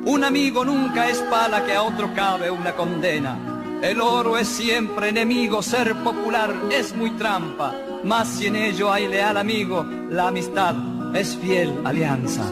Un 0.05 0.23
amigo 0.23 0.63
nunca 0.63 1.09
es 1.09 1.17
pala 1.23 1.65
que 1.65 1.73
a 1.73 1.83
otro 1.83 2.13
cabe 2.15 2.49
una 2.49 2.71
condena. 2.71 3.37
El 3.81 3.99
oro 3.99 4.37
es 4.37 4.47
siempre 4.47 5.09
enemigo, 5.09 5.61
ser 5.61 5.95
popular 5.95 6.55
es 6.71 6.95
muy 6.95 7.09
trampa. 7.17 7.75
Más 8.05 8.29
si 8.29 8.47
en 8.47 8.55
ello 8.55 8.89
hay 8.89 9.09
leal 9.09 9.35
amigo, 9.35 9.85
la 10.09 10.29
amistad 10.29 10.75
es 11.13 11.35
fiel 11.35 11.73
alianza. 11.83 12.45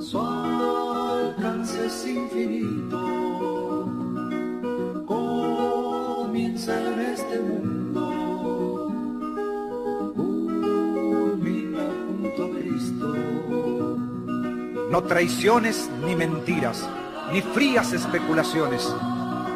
su 0.00 0.20
alcance 0.20 1.86
es 1.86 2.06
infinito. 2.08 2.83
No 14.94 15.02
traiciones 15.02 15.90
ni 16.06 16.14
mentiras, 16.14 16.88
ni 17.32 17.42
frías 17.42 17.92
especulaciones. 17.92 18.88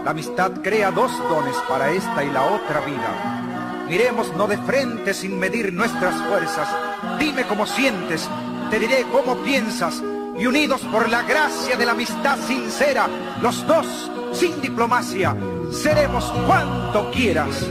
La 0.04 0.10
amistad 0.10 0.50
crea 0.64 0.90
dos 0.90 1.16
dones 1.28 1.54
para 1.68 1.92
esta 1.92 2.24
y 2.24 2.30
la 2.32 2.42
otra 2.42 2.80
vida. 2.80 3.84
Miremos 3.88 4.34
no 4.34 4.48
de 4.48 4.58
frente 4.58 5.14
sin 5.14 5.38
medir 5.38 5.72
nuestras 5.72 6.20
fuerzas. 6.22 6.68
Dime 7.20 7.44
cómo 7.44 7.66
sientes, 7.66 8.28
te 8.68 8.80
diré 8.80 9.06
cómo 9.12 9.36
piensas. 9.44 10.02
Y 10.36 10.44
unidos 10.44 10.80
por 10.90 11.08
la 11.08 11.22
gracia 11.22 11.76
de 11.76 11.86
la 11.86 11.92
amistad 11.92 12.36
sincera, 12.44 13.06
los 13.40 13.64
dos, 13.64 14.10
sin 14.32 14.60
diplomacia, 14.60 15.36
seremos 15.70 16.24
cuanto 16.48 17.12
quieras. 17.12 17.64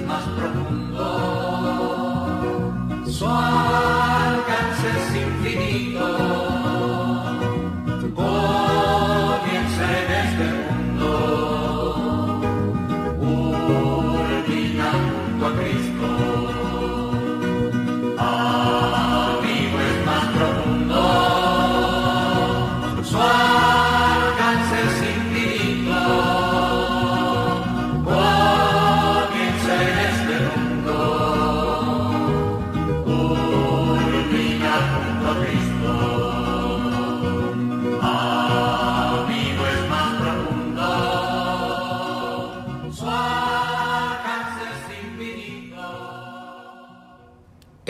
su 3.10 3.28
alcance 3.28 4.88
es. 5.44 5.77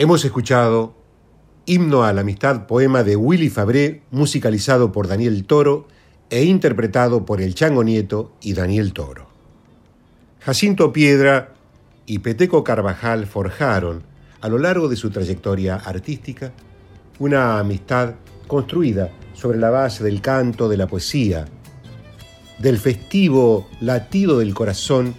Hemos 0.00 0.24
escuchado 0.24 0.94
Himno 1.66 2.04
a 2.04 2.12
la 2.12 2.20
Amistad, 2.20 2.68
poema 2.68 3.02
de 3.02 3.16
Willy 3.16 3.50
Fabré, 3.50 4.02
musicalizado 4.12 4.92
por 4.92 5.08
Daniel 5.08 5.44
Toro 5.44 5.88
e 6.30 6.44
interpretado 6.44 7.26
por 7.26 7.42
el 7.42 7.56
Chango 7.56 7.82
Nieto 7.82 8.30
y 8.40 8.52
Daniel 8.52 8.92
Toro. 8.92 9.26
Jacinto 10.38 10.92
Piedra 10.92 11.52
y 12.06 12.20
Peteco 12.20 12.62
Carvajal 12.62 13.26
forjaron, 13.26 14.04
a 14.40 14.48
lo 14.48 14.58
largo 14.58 14.88
de 14.88 14.94
su 14.94 15.10
trayectoria 15.10 15.74
artística, 15.74 16.52
una 17.18 17.58
amistad 17.58 18.14
construida 18.46 19.10
sobre 19.34 19.58
la 19.58 19.70
base 19.70 20.04
del 20.04 20.20
canto, 20.20 20.68
de 20.68 20.76
la 20.76 20.86
poesía, 20.86 21.46
del 22.60 22.78
festivo 22.78 23.68
latido 23.80 24.38
del 24.38 24.54
corazón 24.54 25.16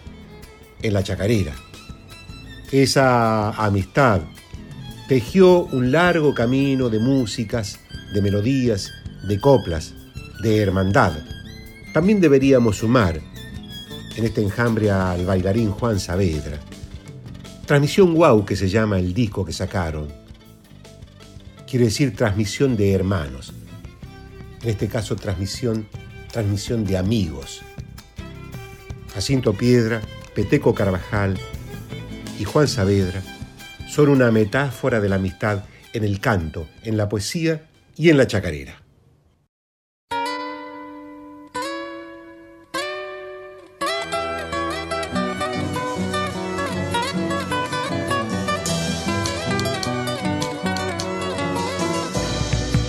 en 0.81 0.93
la 0.93 1.03
chacarera. 1.03 1.53
Esa 2.71 3.49
amistad 3.49 4.21
tejió 5.09 5.63
un 5.63 5.91
largo 5.91 6.35
camino 6.35 6.87
de 6.87 6.99
músicas, 6.99 7.79
de 8.13 8.21
melodías, 8.21 8.91
de 9.27 9.39
coplas, 9.39 9.95
de 10.43 10.59
hermandad. 10.59 11.13
También 11.95 12.21
deberíamos 12.21 12.77
sumar 12.77 13.19
en 14.15 14.23
este 14.23 14.43
enjambre 14.43 14.91
al 14.91 15.25
bailarín 15.25 15.71
Juan 15.71 15.99
Saavedra. 15.99 16.59
Transmisión 17.65 18.13
Wow 18.13 18.45
que 18.45 18.55
se 18.55 18.69
llama 18.69 18.99
el 18.99 19.15
disco 19.15 19.43
que 19.43 19.51
sacaron. 19.51 20.09
Quiere 21.67 21.85
decir 21.85 22.15
transmisión 22.15 22.77
de 22.77 22.93
hermanos. 22.93 23.51
En 24.61 24.69
este 24.69 24.87
caso 24.87 25.15
transmisión, 25.15 25.87
transmisión 26.31 26.85
de 26.85 26.97
amigos. 26.97 27.61
Jacinto 29.15 29.53
Piedra, 29.53 30.01
Peteco 30.35 30.75
Carvajal 30.75 31.35
y 32.39 32.43
Juan 32.43 32.67
Saavedra 32.67 33.23
son 33.89 34.07
una 34.09 34.29
metáfora 34.29 34.99
de 34.99 35.09
la 35.09 35.15
amistad 35.15 35.63
en 35.93 36.03
el 36.03 36.19
canto, 36.19 36.67
en 36.83 36.95
la 36.95 37.09
poesía 37.09 37.63
y 37.95 38.09
en 38.09 38.17
la 38.17 38.27
chacarera. 38.27 38.83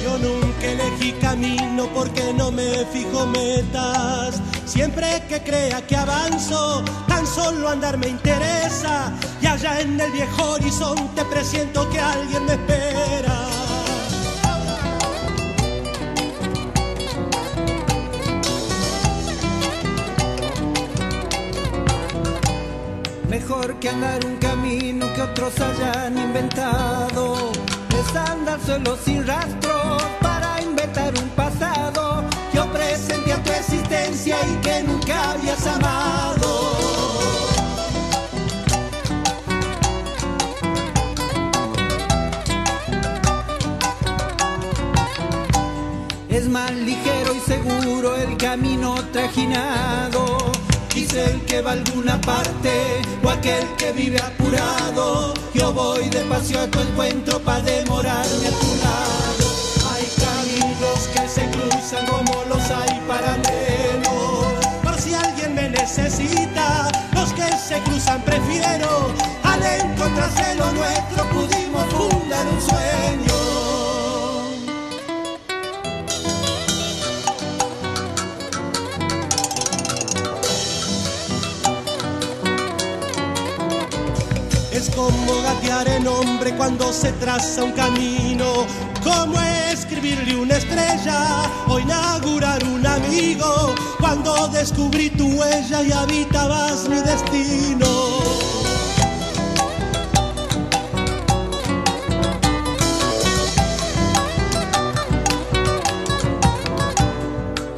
Yo 0.05 0.19
nunca 0.19 0.67
elegí 0.67 1.13
camino 1.13 1.89
porque 1.95 2.35
no 2.37 2.53
me 2.53 2.85
fijo 2.93 3.27
metas. 3.27 4.43
Siempre 4.67 5.23
que 5.29 5.41
crea 5.41 5.85
que 5.87 5.97
avanzo, 5.97 6.85
tan 7.09 7.27
solo 7.27 7.71
andar 7.71 7.97
me 7.97 8.09
interesa. 8.09 9.13
En 9.81 9.99
el 9.99 10.13
viejo 10.13 10.51
horizonte 10.53 11.25
presiento 11.25 11.89
que 11.89 11.99
alguien 11.99 12.45
me 12.45 12.53
espera. 12.53 13.47
Mejor 23.29 23.79
que 23.79 23.89
andar 23.89 24.27
un 24.27 24.37
camino 24.37 25.07
que 25.15 25.23
otros 25.23 25.59
hayan 25.61 26.19
inventado. 26.19 27.51
Es 27.99 28.17
andar 28.17 28.61
solo 28.67 28.97
sin 29.03 29.27
rastro 29.27 29.97
para 30.21 30.61
inventar 30.61 31.15
un 31.17 31.29
pasado 31.31 32.25
que 32.53 32.61
presente 32.61 33.33
a 33.33 33.43
tu 33.43 33.51
existencia 33.51 34.37
y 34.47 34.55
que 34.61 34.83
nunca 34.83 35.31
habías 35.33 35.67
amado. 35.67 36.40
Es 46.41 46.49
más 46.49 46.73
ligero 46.73 47.35
y 47.35 47.41
seguro 47.41 48.17
el 48.17 48.35
camino 48.39 48.95
trajinado. 49.13 50.39
Dice 50.95 51.23
el 51.33 51.45
que 51.45 51.61
va 51.61 51.73
a 51.73 51.75
alguna 51.75 52.19
parte 52.23 53.03
o 53.23 53.29
aquel 53.29 53.67
que 53.77 53.93
vive 53.93 54.19
apurado. 54.19 55.35
Yo 55.53 55.71
voy 55.75 56.09
despacio 56.09 56.59
a 56.61 56.67
tu 56.67 56.81
encuentro 56.81 57.41
para 57.41 57.61
demorarme 57.61 58.47
a 58.47 58.53
tu 58.53 58.75
lado. 58.87 59.47
Hay 59.93 60.07
caminos 60.25 61.09
que 61.13 61.29
se 61.29 61.45
cruzan 61.51 62.07
como 62.07 62.43
los 62.49 62.71
hay 62.71 62.99
paralelos. 63.07 64.65
Por 64.83 64.99
si 64.99 65.13
alguien 65.13 65.55
me 65.55 65.69
necesita, 65.69 66.91
los 67.13 67.35
que 67.35 67.53
se 67.59 67.81
cruzan 67.83 68.23
prefiero. 68.23 69.13
Al 69.43 69.63
encontrarse 69.63 70.55
lo 70.55 70.73
nuestro 70.73 71.23
pudimos 71.29 71.85
fundar 71.93 72.47
un 72.47 72.61
sueño. 72.63 73.30
Es 84.91 84.97
como 84.97 85.43
gatear 85.43 85.89
en 85.89 86.09
hombre 86.09 86.57
cuando 86.57 86.93
se 86.93 87.13
traza 87.13 87.63
un 87.63 87.73
camino, 87.73 88.67
como 89.05 89.41
escribirle 89.71 90.35
una 90.37 90.57
estrella 90.57 91.49
o 91.69 91.79
inaugurar 91.79 92.65
un 92.65 92.85
amigo, 92.85 93.75
cuando 94.01 94.49
descubrí 94.49 95.11
tu 95.11 95.29
huella 95.29 95.83
y 95.83 95.93
habitabas 95.93 96.89
mi 96.89 96.97
destino. 96.97 97.87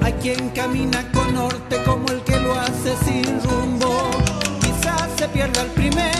Hay 0.00 0.12
quien 0.14 0.48
camina 0.50 1.10
con 1.12 1.34
norte 1.34 1.82
como 1.84 2.08
el 2.08 2.22
que 2.22 2.38
lo 2.38 2.54
hace 2.54 2.96
sin 3.04 3.42
rumbo. 3.42 4.10
Quizás 4.60 5.08
se 5.18 5.28
pierda 5.28 5.62
el 5.62 5.70
primero, 5.72 6.11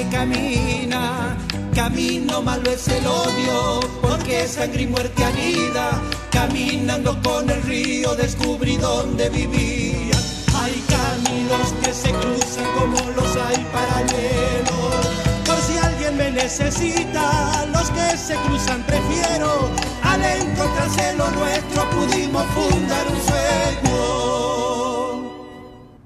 que 0.00 0.08
camina. 0.16 1.36
Camino 1.74 2.42
malo 2.42 2.70
es 2.70 2.88
el 2.88 3.06
odio, 3.06 3.80
porque 4.00 4.46
sangre 4.48 4.82
y 4.82 4.86
muerte 4.86 5.24
anida. 5.24 6.00
Caminando 6.30 7.20
con 7.22 7.48
el 7.50 7.62
río 7.62 8.14
descubrí 8.14 8.76
dónde 8.76 9.28
vivía. 9.30 10.16
Hay 10.54 10.82
caminos 10.88 11.74
que 11.82 11.92
se 11.92 12.10
cruzan 12.10 12.64
como 12.78 12.98
los 13.16 13.36
hay 13.36 13.64
paralelos. 13.72 15.06
Por 15.46 15.56
si 15.56 15.78
alguien 15.78 16.16
me 16.16 16.30
necesita, 16.30 17.66
los 17.72 17.90
que 17.90 18.16
se 18.16 18.36
cruzan 18.36 18.82
prefiero. 18.84 19.70
Al 20.02 20.24
encontrarse 20.24 21.14
lo 21.16 21.30
nuestro 21.30 21.90
pudimos 21.90 22.46
fundar 22.46 23.06
un 23.06 23.20
sueño. 23.28 24.00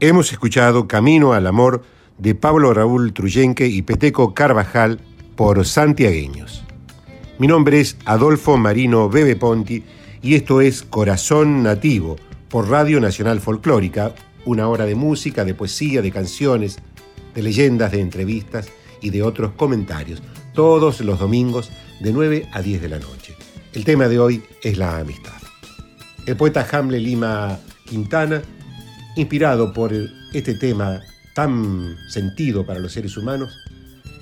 Hemos 0.00 0.32
escuchado 0.32 0.86
Camino 0.86 1.32
al 1.32 1.46
Amor 1.46 1.82
de 2.18 2.34
Pablo 2.34 2.72
Raúl 2.72 3.12
Truyenque 3.12 3.66
y 3.66 3.82
Peteco 3.82 4.34
Carvajal 4.34 5.00
por 5.36 5.64
santiagueños. 5.66 6.62
Mi 7.38 7.46
nombre 7.46 7.80
es 7.80 7.96
Adolfo 8.04 8.56
Marino 8.56 9.08
Bebe 9.08 9.36
Ponti 9.36 9.82
y 10.22 10.34
esto 10.34 10.60
es 10.60 10.82
Corazón 10.82 11.62
Nativo 11.62 12.16
por 12.48 12.68
Radio 12.68 13.00
Nacional 13.00 13.40
Folclórica, 13.40 14.14
una 14.44 14.68
hora 14.68 14.84
de 14.84 14.94
música, 14.94 15.44
de 15.44 15.54
poesía, 15.54 16.02
de 16.02 16.12
canciones, 16.12 16.78
de 17.34 17.42
leyendas, 17.42 17.92
de 17.92 18.00
entrevistas 18.00 18.68
y 19.00 19.10
de 19.10 19.22
otros 19.22 19.52
comentarios, 19.52 20.22
todos 20.54 21.00
los 21.00 21.18
domingos 21.18 21.70
de 22.00 22.12
9 22.12 22.48
a 22.52 22.62
10 22.62 22.82
de 22.82 22.88
la 22.88 22.98
noche. 23.00 23.34
El 23.72 23.84
tema 23.84 24.06
de 24.06 24.20
hoy 24.20 24.42
es 24.62 24.78
la 24.78 24.98
amistad. 24.98 25.32
El 26.26 26.36
poeta 26.36 26.66
Hamle 26.70 27.00
Lima 27.00 27.58
Quintana, 27.84 28.40
inspirado 29.16 29.72
por 29.72 29.92
este 30.32 30.54
tema 30.54 31.00
tan 31.34 31.96
sentido 32.08 32.64
para 32.64 32.80
los 32.80 32.92
seres 32.92 33.16
humanos, 33.16 33.58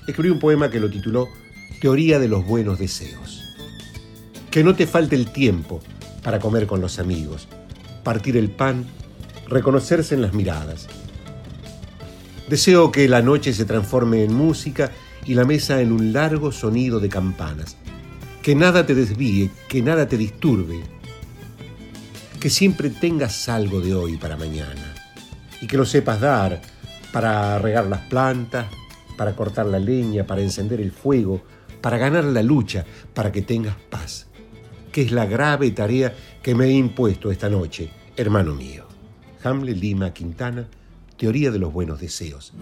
escribió 0.07 0.33
un 0.33 0.39
poema 0.39 0.69
que 0.69 0.79
lo 0.79 0.89
tituló 0.89 1.29
Teoría 1.79 2.19
de 2.19 2.27
los 2.27 2.45
buenos 2.45 2.79
deseos. 2.79 3.43
Que 4.51 4.63
no 4.63 4.75
te 4.75 4.87
falte 4.87 5.15
el 5.15 5.31
tiempo 5.31 5.81
para 6.23 6.39
comer 6.39 6.67
con 6.67 6.81
los 6.81 6.99
amigos, 6.99 7.47
partir 8.03 8.35
el 8.35 8.49
pan, 8.49 8.85
reconocerse 9.47 10.15
en 10.15 10.21
las 10.21 10.33
miradas. 10.33 10.87
Deseo 12.49 12.91
que 12.91 13.07
la 13.07 13.21
noche 13.21 13.53
se 13.53 13.65
transforme 13.65 14.23
en 14.23 14.33
música 14.33 14.91
y 15.25 15.35
la 15.35 15.45
mesa 15.45 15.81
en 15.81 15.91
un 15.91 16.13
largo 16.13 16.51
sonido 16.51 16.99
de 16.99 17.09
campanas. 17.09 17.77
Que 18.41 18.55
nada 18.55 18.85
te 18.85 18.95
desvíe, 18.95 19.51
que 19.67 19.81
nada 19.81 20.07
te 20.07 20.17
disturbe. 20.17 20.81
Que 22.39 22.49
siempre 22.49 22.89
tengas 22.89 23.47
algo 23.47 23.79
de 23.79 23.95
hoy 23.95 24.17
para 24.17 24.35
mañana. 24.35 24.93
Y 25.61 25.67
que 25.67 25.77
lo 25.77 25.85
sepas 25.85 26.19
dar 26.19 26.61
para 27.13 27.59
regar 27.59 27.85
las 27.85 28.01
plantas, 28.01 28.65
para 29.15 29.35
cortar 29.35 29.67
la 29.67 29.79
leña, 29.79 30.25
para 30.25 30.41
encender 30.41 30.81
el 30.81 30.91
fuego, 30.91 31.43
para 31.79 31.97
ganar 31.97 32.23
la 32.25 32.41
lucha, 32.41 32.85
para 33.13 33.31
que 33.31 33.43
tengas 33.43 33.75
paz. 33.89 34.27
Que 34.91 35.03
es 35.03 35.11
la 35.11 35.25
grave 35.25 35.71
tarea 35.71 36.13
que 36.41 36.55
me 36.55 36.65
he 36.65 36.71
impuesto 36.71 37.31
esta 37.31 37.49
noche, 37.49 37.91
hermano 38.17 38.55
mío. 38.55 38.85
Hamle 39.43 39.73
Lima 39.75 40.11
Quintana, 40.11 40.67
Teoría 41.15 41.51
de 41.51 41.59
los 41.59 41.71
Buenos 41.71 41.99
Deseos. 41.99 42.53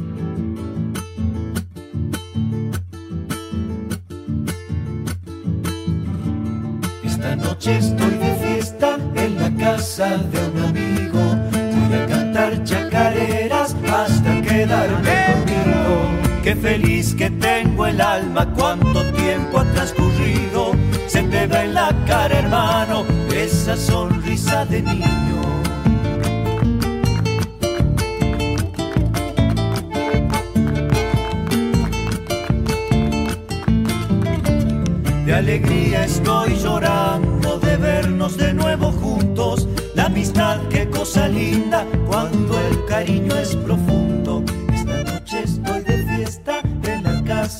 Esta 7.05 7.35
noche 7.37 7.77
estoy 7.77 8.17
de 8.17 8.35
fiesta 8.35 8.97
en 9.15 9.35
la 9.35 9.55
casa 9.55 10.17
de 10.17 10.39
un 10.49 10.57
amigo. 10.65 11.19
Voy 11.51 11.93
a 11.99 12.05
cantar 12.07 12.63
chacareras 12.63 13.75
hasta 13.91 14.40
quedarme 14.61 15.17
conmigo. 16.43 16.61
feliz 16.61 17.15
que 17.15 17.29
tengo 17.29 17.85
el 17.87 17.99
alma, 17.99 18.45
cuánto 18.53 19.03
tiempo 19.13 19.59
ha 19.59 19.65
transcurrido. 19.65 20.73
Se 21.07 21.23
te 21.23 21.47
ve 21.47 21.61
en 21.65 21.73
la 21.73 21.89
cara, 22.05 22.39
hermano, 22.39 23.05
esa 23.33 23.75
sonrisa 23.75 24.65
de 24.65 24.81
niño. 24.81 25.41
De 35.25 35.33
alegría 35.33 36.05
estoy 36.05 36.55
llorando 36.57 37.59
de 37.59 37.77
vernos 37.77 38.37
de 38.37 38.53
nuevo 38.53 38.91
juntos. 38.91 39.67
La 39.95 40.05
amistad, 40.05 40.59
qué 40.69 40.87
cosa 40.89 41.27
linda 41.27 41.85
cuando 42.07 42.59
el 42.59 42.85
cariño 42.85 43.35
es 43.35 43.55
profundo. 43.55 43.90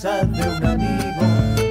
Casa 0.02 0.26
de 0.26 0.42
un 0.42 0.66
amigo. 0.66 1.22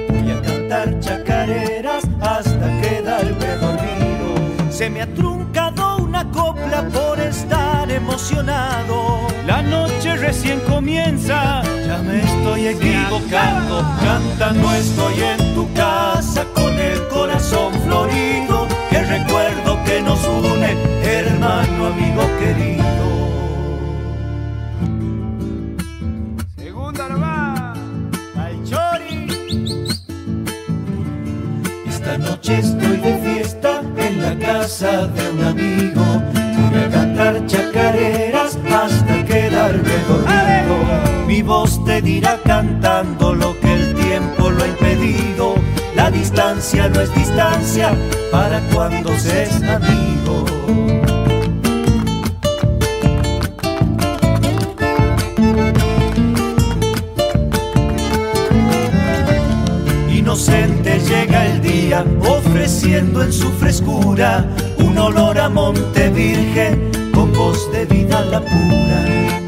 Voy 0.09 0.31
a 0.31 0.41
cantar 0.41 0.99
chacareras 0.99 2.03
hasta 2.21 2.81
quedarme 2.81 3.47
dormido. 3.59 4.71
Se 4.71 4.89
me 4.89 5.01
ha 5.01 5.13
truncado 5.13 5.97
una 5.97 6.29
copla 6.31 6.87
por 6.93 7.19
estar 7.19 7.91
emocionado. 7.91 9.27
La 9.45 9.61
noche 9.61 10.15
recién 10.15 10.61
comienza, 10.61 11.61
ya 11.85 11.97
me 11.97 12.19
estoy 12.19 12.67
equivocando. 12.67 13.83
Cantando 14.01 14.71
estoy 14.75 15.21
en 15.21 15.53
tu 15.53 15.71
casa 15.73 16.45
con 16.53 16.73
el 16.79 17.07
corazón 17.09 17.73
florido. 17.85 18.67
Que 18.89 19.01
recuerdo 19.01 19.83
que 19.83 20.01
nos 20.01 20.23
une, 20.25 20.77
hermano, 21.03 21.87
amigo 21.87 22.23
querido. 22.39 22.80
De 34.79 35.31
un 35.31 35.43
amigo. 35.43 36.01
Voy 36.71 36.79
a 36.81 36.89
cantar 36.89 37.45
chacareras 37.45 38.57
hasta 38.71 39.25
quedarme 39.25 39.91
dormido. 40.07 41.27
Mi 41.27 41.41
voz 41.41 41.83
te 41.83 42.01
dirá 42.01 42.39
cantando 42.45 43.35
lo 43.35 43.59
que 43.59 43.73
el 43.73 43.93
tiempo 43.95 44.49
lo 44.49 44.63
ha 44.63 44.67
impedido. 44.67 45.55
La 45.93 46.09
distancia 46.09 46.87
no 46.87 47.01
es 47.01 47.13
distancia 47.13 47.91
para 48.31 48.61
cuando 48.73 49.13
se 49.19 49.43
es 49.43 49.61
amigo. 49.61 50.45
Inocente 60.09 60.99
llega 60.99 61.30
ofreciendo 61.99 63.21
en 63.21 63.33
su 63.33 63.49
frescura 63.51 64.45
un 64.77 64.97
olor 64.97 65.37
a 65.37 65.49
monte 65.49 66.09
virgen 66.09 66.89
con 67.13 67.33
voz 67.33 67.69
de 67.73 67.85
vida 67.85 68.23
la 68.25 68.39
pura. 68.39 69.40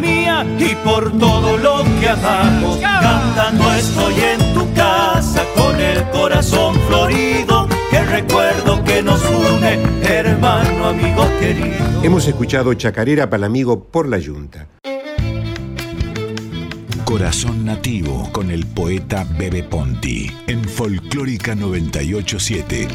Mía 0.00 0.46
y 0.58 0.74
por 0.76 1.16
todo 1.18 1.56
lo 1.58 1.84
que 2.00 2.08
amamos. 2.08 2.78
Cantando 2.78 3.72
estoy 3.74 4.14
en 4.14 4.54
tu 4.54 4.72
casa 4.74 5.44
con 5.56 5.78
el 5.80 6.02
corazón 6.10 6.74
florido, 6.88 7.68
que 7.90 8.00
recuerdo 8.02 8.82
que 8.84 9.02
nos 9.02 9.22
une, 9.24 9.78
hermano, 10.02 10.88
amigo 10.88 11.26
querido. 11.38 12.02
Hemos 12.02 12.26
escuchado 12.26 12.74
Chacarera 12.74 13.28
para 13.28 13.38
el 13.38 13.44
amigo 13.44 13.84
por 13.84 14.08
la 14.08 14.18
Yunta. 14.18 14.66
Corazón 17.04 17.64
Nativo 17.64 18.30
con 18.30 18.52
el 18.52 18.66
poeta 18.66 19.26
Bebe 19.36 19.64
Ponti 19.64 20.30
en 20.46 20.62
Folclórica 20.64 21.56
987. 21.56 22.86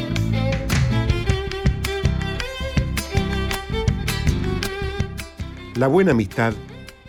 La 5.74 5.86
buena 5.88 6.12
amistad 6.12 6.54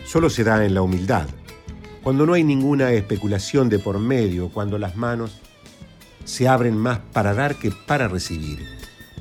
solo 0.07 0.29
se 0.29 0.45
da 0.45 0.63
en 0.63 0.73
la 0.73 0.81
humildad, 0.81 1.27
cuando 2.01 2.25
no 2.25 2.33
hay 2.33 2.43
ninguna 2.45 2.91
especulación 2.91 3.67
de 3.67 3.77
por 3.77 3.99
medio, 3.99 4.47
cuando 4.47 4.77
las 4.77 4.95
manos 4.95 5.41
se 6.23 6.47
abren 6.47 6.77
más 6.77 6.99
para 7.11 7.33
dar 7.33 7.55
que 7.55 7.71
para 7.71 8.07
recibir. 8.07 8.65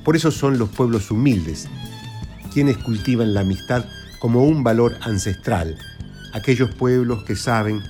Por 0.05 0.15
eso 0.15 0.31
son 0.31 0.57
los 0.57 0.69
pueblos 0.69 1.11
humildes 1.11 1.67
quienes 2.53 2.77
cultivan 2.77 3.33
la 3.33 3.41
amistad 3.41 3.83
como 4.19 4.45
un 4.45 4.63
valor 4.63 4.95
ancestral, 5.01 5.77
aquellos 6.33 6.73
pueblos 6.73 7.23
que 7.25 7.35
saben 7.35 7.83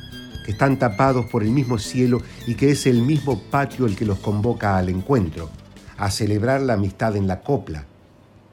que 0.43 0.51
están 0.51 0.79
tapados 0.79 1.27
por 1.27 1.43
el 1.43 1.51
mismo 1.51 1.77
cielo 1.77 2.21
y 2.47 2.55
que 2.55 2.71
es 2.71 2.87
el 2.87 3.03
mismo 3.03 3.39
patio 3.51 3.85
el 3.85 3.95
que 3.95 4.05
los 4.05 4.17
convoca 4.19 4.75
al 4.75 4.89
encuentro, 4.89 5.51
a 5.97 6.09
celebrar 6.09 6.61
la 6.61 6.73
amistad 6.73 7.15
en 7.15 7.27
la 7.27 7.41
copla, 7.41 7.85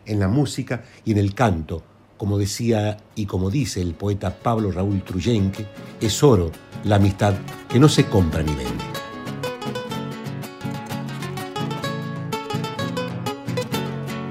en 0.04 0.20
la 0.20 0.28
música 0.28 0.84
y 1.04 1.12
en 1.12 1.18
el 1.18 1.34
canto, 1.34 1.82
como 2.16 2.38
decía 2.38 2.96
y 3.14 3.26
como 3.26 3.50
dice 3.50 3.80
el 3.80 3.94
poeta 3.94 4.34
Pablo 4.34 4.70
Raúl 4.70 5.02
Truyenque, 5.02 5.66
es 6.00 6.22
oro 6.22 6.50
la 6.84 6.96
amistad 6.96 7.34
que 7.68 7.78
no 7.78 7.88
se 7.88 8.06
compra 8.06 8.42
ni 8.42 8.54
vende. 8.54 8.84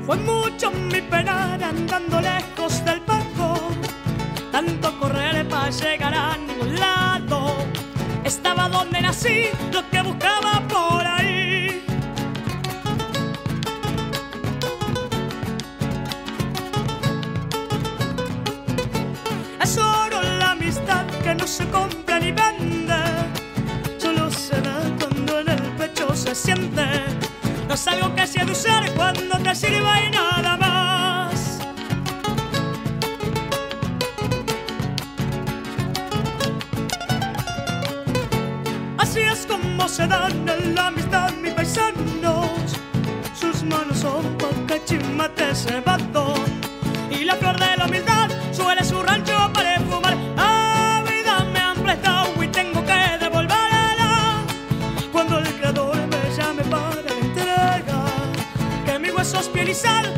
Fue 0.06 0.18
mucho 0.18 0.72
mi 0.72 1.02
penar 1.02 1.64
andando 1.64 2.22
lejos 2.22 2.84
del 2.86 3.00
barco, 3.02 3.58
tanto 4.52 5.00
correr 5.00 5.48
para 5.48 5.70
llegar 5.70 6.14
a 6.14 6.38
ningún 6.38 6.76
lado. 6.80 7.56
Estaba 8.24 8.70
donde 8.70 9.02
nací, 9.02 9.46
lo 9.72 9.90
que 9.90 10.02
buscaba 10.02 10.62
por 10.68 11.06
ahí. 11.06 11.33
Es 19.64 19.78
oro 19.78 20.22
la 20.40 20.52
amistad 20.52 21.06
que 21.24 21.34
no 21.34 21.48
se 21.48 21.66
compra 21.70 22.20
ni 22.20 22.34
vende, 22.34 23.02
solo 23.98 24.30
se 24.30 24.60
da 24.60 24.82
cuando 25.00 25.40
en 25.40 25.48
el 25.48 25.62
pecho 25.78 26.14
se 26.14 26.36
siente. 26.36 26.84
No 27.70 27.74
es 27.74 27.88
algo 27.88 28.14
que 28.14 28.28
se 28.28 28.44
de 28.44 28.52
usar 28.52 28.92
cuando 28.92 29.38
te 29.38 29.56
sirva 29.56 30.02
y 30.02 30.12
nada 30.12 30.58
más. 30.58 31.60
Así 38.98 39.22
es 39.22 39.46
como 39.46 39.88
se 39.88 40.06
dan 40.08 40.50
en 40.50 40.76
la 40.76 40.88
amistad 40.88 41.32
mis 41.42 41.54
paisanos. 41.54 42.50
Sus 43.34 43.64
manos 43.64 44.00
son 44.00 44.38
pocachimate 44.38 45.56
cebado. 45.56 46.34
Y 47.10 47.24
la 47.24 47.36
flor 47.36 47.58
de 47.58 47.78
la 47.78 47.86
humildad 47.86 48.13
Crisal. 59.74 60.13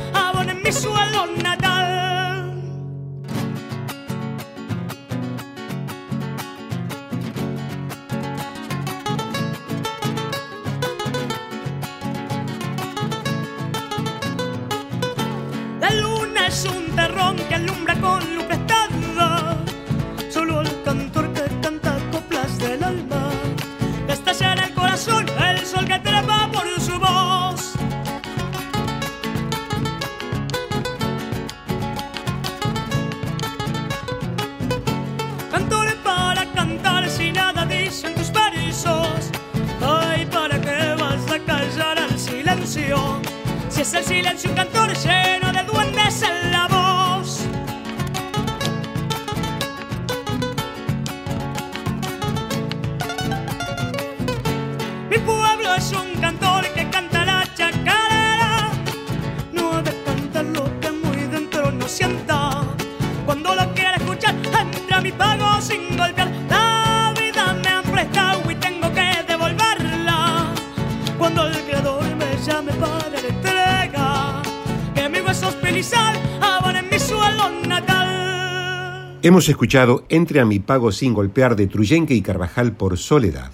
Hemos 79.25 79.49
escuchado 79.49 80.05
Entre 80.09 80.39
a 80.39 80.45
mi 80.45 80.59
pago 80.59 80.91
sin 80.91 81.15
golpear 81.15 81.55
de 81.55 81.65
Truyenque 81.65 82.13
y 82.13 82.21
Carvajal 82.21 82.73
por 82.73 82.95
Soledad. 82.95 83.49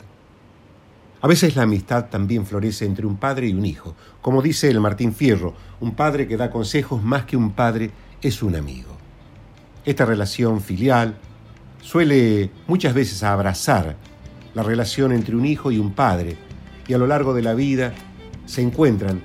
A 1.22 1.28
veces 1.30 1.56
la 1.56 1.64
amistad 1.64 2.10
también 2.10 2.46
florece 2.46 2.84
entre 2.84 3.06
un 3.06 3.16
padre 3.16 3.48
y 3.48 3.54
un 3.54 3.66
hijo. 3.66 3.96
Como 4.22 4.42
dice 4.42 4.70
el 4.70 4.82
Martín 4.82 5.14
Fierro, 5.14 5.54
un 5.80 5.96
padre 5.96 6.28
que 6.28 6.36
da 6.36 6.52
consejos 6.52 7.02
más 7.02 7.24
que 7.24 7.38
un 7.38 7.52
padre 7.54 7.92
es 8.22 8.44
un 8.44 8.58
amigo. 8.58 8.98
Esta 9.86 10.04
relación 10.04 10.60
filial 10.60 11.18
suele 11.82 12.52
muchas 12.68 12.94
veces 12.94 13.24
abrazar 13.24 13.96
la 14.54 14.64
relación 14.64 15.14
entre 15.14 15.38
un 15.38 15.46
hijo 15.46 15.72
y 15.72 15.78
un 15.78 15.94
padre 15.94 16.36
y 16.86 16.94
a 16.94 16.98
lo 16.98 17.08
largo 17.08 17.34
de 17.34 17.44
la 17.44 17.54
vida 17.54 17.94
se 18.46 18.62
encuentran 18.62 19.22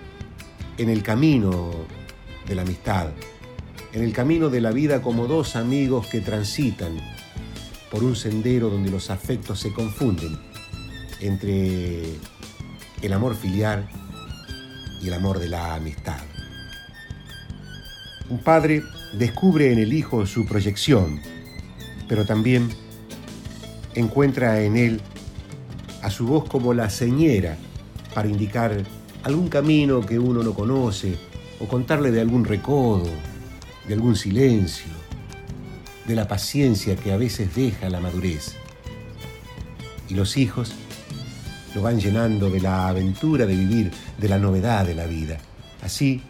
en 0.78 0.90
el 0.90 1.02
camino 1.02 1.72
de 2.46 2.54
la 2.54 2.62
amistad, 2.62 3.08
en 3.96 4.02
el 4.02 4.12
camino 4.12 4.50
de 4.50 4.60
la 4.60 4.72
vida 4.72 5.00
como 5.00 5.26
dos 5.26 5.56
amigos 5.56 6.06
que 6.08 6.20
transitan 6.20 6.98
por 7.90 8.04
un 8.04 8.14
sendero 8.14 8.68
donde 8.68 8.90
los 8.90 9.08
afectos 9.08 9.58
se 9.58 9.72
confunden 9.72 10.36
entre 11.22 12.02
el 13.00 13.12
amor 13.14 13.34
filial 13.34 13.88
y 15.02 15.08
el 15.08 15.14
amor 15.14 15.38
de 15.38 15.48
la 15.48 15.74
amistad. 15.76 16.20
Un 18.28 18.36
padre 18.40 18.82
descubre 19.14 19.72
en 19.72 19.78
el 19.78 19.94
hijo 19.94 20.26
su 20.26 20.44
proyección, 20.44 21.18
pero 22.06 22.26
también 22.26 22.68
encuentra 23.94 24.60
en 24.60 24.76
él 24.76 25.00
a 26.02 26.10
su 26.10 26.26
voz 26.26 26.46
como 26.46 26.74
la 26.74 26.90
señera 26.90 27.56
para 28.14 28.28
indicar 28.28 28.76
algún 29.22 29.48
camino 29.48 30.04
que 30.04 30.18
uno 30.18 30.42
no 30.42 30.52
conoce 30.52 31.16
o 31.60 31.66
contarle 31.66 32.10
de 32.10 32.20
algún 32.20 32.44
recodo, 32.44 33.08
de 33.86 33.94
algún 33.94 34.16
silencio, 34.16 34.92
de 36.06 36.14
la 36.14 36.28
paciencia 36.28 36.96
que 36.96 37.12
a 37.12 37.16
veces 37.16 37.54
deja 37.54 37.88
la 37.88 38.00
madurez. 38.00 38.56
Y 40.08 40.14
los 40.14 40.36
hijos 40.36 40.74
lo 41.74 41.82
van 41.82 42.00
llenando 42.00 42.50
de 42.50 42.60
la 42.60 42.88
aventura 42.88 43.46
de 43.46 43.54
vivir, 43.54 43.92
de 44.18 44.28
la 44.28 44.38
novedad 44.38 44.86
de 44.86 44.94
la 44.94 45.06
vida. 45.06 45.38
Así, 45.82 46.22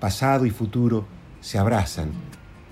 pasado 0.00 0.46
y 0.46 0.50
futuro 0.50 1.06
se 1.40 1.58
abrazan 1.58 2.10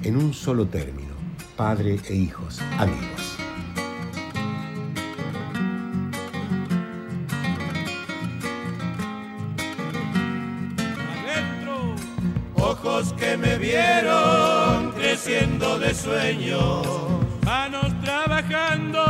en 0.02 0.16
un 0.16 0.34
solo 0.34 0.66
término, 0.66 1.14
padre 1.56 1.98
e 2.08 2.14
hijos, 2.14 2.60
amigos. 2.78 3.49
Vieron 15.26 15.58
creciendo 15.60 15.78
de 15.78 15.94
sueños, 15.94 16.86
manos 17.44 17.92
trabajando, 18.02 19.02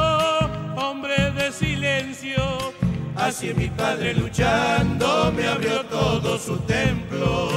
hombre 0.77 1.31
de 1.33 1.53
silencio. 1.53 2.73
Así 3.16 3.53
mi 3.55 3.68
padre 3.68 4.14
luchando 4.14 5.33
me 5.33 5.46
abrió 5.46 5.85
todo 5.87 6.38
su 6.38 6.57
templo. 6.61 7.51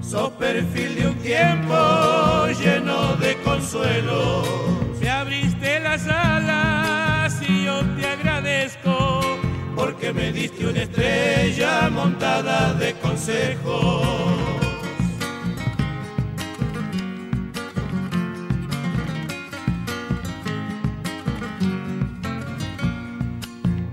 Sos 0.00 0.30
perfil 0.32 0.94
de 0.94 1.06
un 1.08 1.14
tiempo 1.16 2.46
lleno 2.58 3.16
de 3.16 3.36
consuelo. 3.42 4.42
Me 5.00 5.10
abriste 5.10 5.80
las 5.80 6.06
alas 6.06 6.71
Me 10.14 10.30
diste 10.30 10.66
una 10.66 10.82
estrella 10.82 11.88
montada 11.90 12.74
de 12.74 12.92
consejos. 12.94 14.06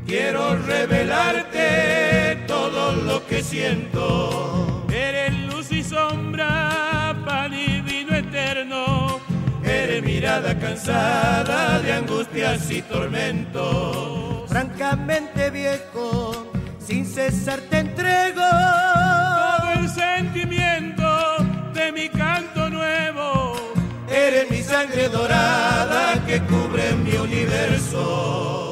Quiero 0.05 0.57
revelarte 0.57 2.43
todo 2.47 2.91
lo 2.91 3.25
que 3.25 3.41
siento. 3.41 4.85
Eres 4.91 5.33
luz 5.47 5.71
y 5.71 5.83
sombra, 5.83 7.15
pan 7.25 7.53
y 7.53 7.79
vino 7.81 8.15
eterno. 8.15 9.21
Eres 9.63 10.03
mirada 10.03 10.57
cansada 10.59 11.79
de 11.79 11.93
angustias 11.93 12.69
y 12.71 12.81
tormentos. 12.81 14.28
Francamente 14.89 15.51
viejo, 15.51 16.51
sin 16.79 17.05
cesar 17.05 17.59
te 17.69 17.77
entrego 17.77 18.41
todo 18.41 19.71
el 19.73 19.87
sentimiento 19.87 21.05
de 21.75 21.91
mi 21.91 22.09
canto 22.09 22.71
nuevo. 22.71 23.53
Eres 24.09 24.49
mi 24.49 24.63
sangre 24.63 25.07
dorada 25.09 26.15
que 26.25 26.41
cubre 26.41 26.95
mi 27.03 27.15
universo. 27.17 28.68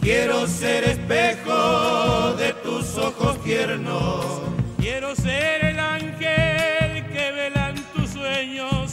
Quiero 0.00 0.46
ser 0.46 0.84
espejo 0.84 2.32
de 2.34 2.54
tus 2.64 2.96
ojos 2.96 3.42
tiernos. 3.44 4.40
Quiero 4.78 5.14
ser 5.14 5.62
el 5.62 5.78
ángel 5.78 7.06
que 7.12 7.32
velan 7.32 7.74
tus 7.94 8.08
sueños. 8.10 8.92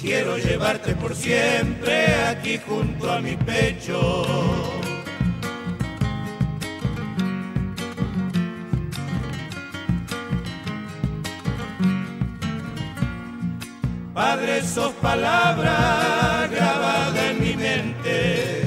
Quiero 0.00 0.38
llevarte 0.38 0.94
por 0.94 1.14
siempre 1.14 2.06
aquí 2.24 2.58
junto 2.66 3.12
a 3.12 3.20
mi 3.20 3.36
pecho. 3.36 4.24
Padre, 14.14 14.62
sos 14.62 14.94
palabra 14.94 16.48
grabada 16.50 17.30
en 17.30 17.40
mi 17.42 17.54
mente. 17.54 18.65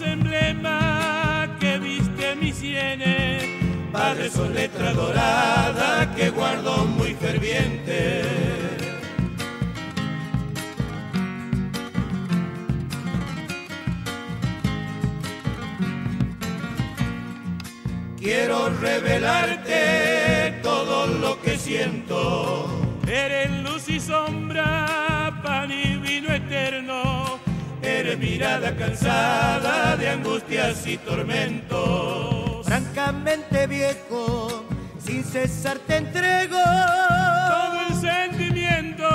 Emblema 0.00 1.56
que 1.58 1.78
viste 1.78 2.36
mis 2.36 2.56
sienes. 2.56 3.44
Padre, 3.92 4.28
sos 4.30 4.50
letra 4.50 4.92
dorada 4.92 6.14
que 6.14 6.28
guardo 6.30 6.84
muy 6.84 7.14
ferviente. 7.14 8.22
Quiero 18.18 18.68
revelarte 18.80 20.60
todo 20.62 21.06
lo 21.06 21.40
que 21.40 21.56
siento. 21.56 22.68
Eres 23.06 23.50
luz 23.62 23.88
y 23.88 24.00
sombra, 24.00 25.40
pan 25.42 25.70
y. 25.70 25.75
Eres 28.06 28.20
mirada 28.20 28.76
cansada 28.76 29.96
de 29.96 30.08
angustias 30.08 30.86
y 30.86 30.96
tormentos. 30.96 32.64
Francamente 32.64 33.66
viejo, 33.66 34.64
sin 35.04 35.24
cesar 35.24 35.80
te 35.80 35.96
entrego 35.96 36.56
todo 36.56 37.80
el 37.88 37.94
sentimiento 37.96 39.08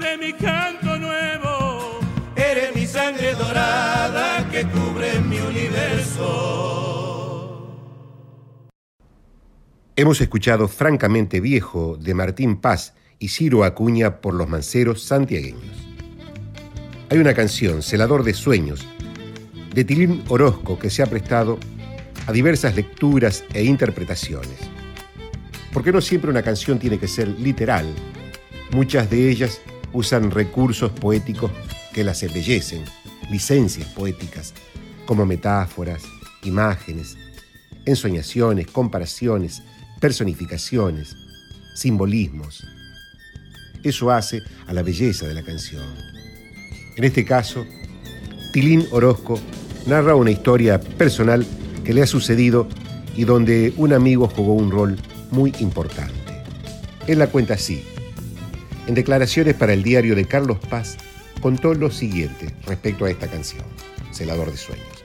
de 0.00 0.18
mi 0.18 0.32
canto 0.32 0.98
nuevo. 0.98 2.00
Eres 2.34 2.74
mi 2.74 2.88
sangre 2.88 3.34
dorada 3.34 4.48
que 4.50 4.64
cubre 4.64 5.20
mi 5.20 5.38
universo. 5.38 6.26
Hemos 9.94 10.20
escuchado 10.20 10.66
Francamente 10.66 11.38
Viejo 11.38 11.96
de 11.96 12.14
Martín 12.14 12.60
Paz 12.60 12.94
y 13.20 13.28
Ciro 13.28 13.62
Acuña 13.62 14.20
por 14.20 14.34
los 14.34 14.48
manceros 14.48 15.04
santiagueños. 15.04 15.77
Hay 17.10 17.16
una 17.16 17.32
canción, 17.32 17.82
Celador 17.82 18.22
de 18.22 18.34
Sueños, 18.34 18.86
de 19.74 19.82
Tilín 19.82 20.22
Orozco 20.28 20.78
que 20.78 20.90
se 20.90 21.02
ha 21.02 21.06
prestado 21.06 21.58
a 22.26 22.32
diversas 22.32 22.76
lecturas 22.76 23.44
e 23.54 23.64
interpretaciones. 23.64 24.58
Porque 25.72 25.90
no 25.90 26.02
siempre 26.02 26.30
una 26.30 26.42
canción 26.42 26.78
tiene 26.78 26.98
que 26.98 27.08
ser 27.08 27.28
literal. 27.40 27.86
Muchas 28.72 29.08
de 29.08 29.30
ellas 29.30 29.62
usan 29.94 30.30
recursos 30.30 30.92
poéticos 30.92 31.50
que 31.94 32.04
las 32.04 32.22
embellecen, 32.22 32.84
licencias 33.30 33.88
poéticas, 33.88 34.52
como 35.06 35.24
metáforas, 35.24 36.02
imágenes, 36.42 37.16
ensoñaciones, 37.86 38.66
comparaciones, 38.66 39.62
personificaciones, 39.98 41.16
simbolismos. 41.74 42.66
Eso 43.82 44.10
hace 44.10 44.42
a 44.66 44.74
la 44.74 44.82
belleza 44.82 45.26
de 45.26 45.32
la 45.32 45.42
canción. 45.42 46.17
En 46.98 47.04
este 47.04 47.24
caso, 47.24 47.64
Tilín 48.52 48.84
Orozco 48.90 49.38
narra 49.86 50.16
una 50.16 50.32
historia 50.32 50.80
personal 50.80 51.46
que 51.84 51.94
le 51.94 52.02
ha 52.02 52.08
sucedido 52.08 52.68
y 53.14 53.22
donde 53.22 53.72
un 53.76 53.92
amigo 53.92 54.26
jugó 54.26 54.54
un 54.54 54.72
rol 54.72 54.98
muy 55.30 55.54
importante. 55.60 56.42
Él 57.06 57.20
la 57.20 57.28
cuenta 57.28 57.54
así. 57.54 57.84
En 58.88 58.96
declaraciones 58.96 59.54
para 59.54 59.74
el 59.74 59.84
diario 59.84 60.16
de 60.16 60.24
Carlos 60.24 60.58
Paz, 60.58 60.96
contó 61.40 61.72
lo 61.72 61.92
siguiente 61.92 62.52
respecto 62.66 63.04
a 63.04 63.10
esta 63.10 63.28
canción, 63.28 63.62
Celador 64.10 64.50
de 64.50 64.56
Sueños. 64.56 65.04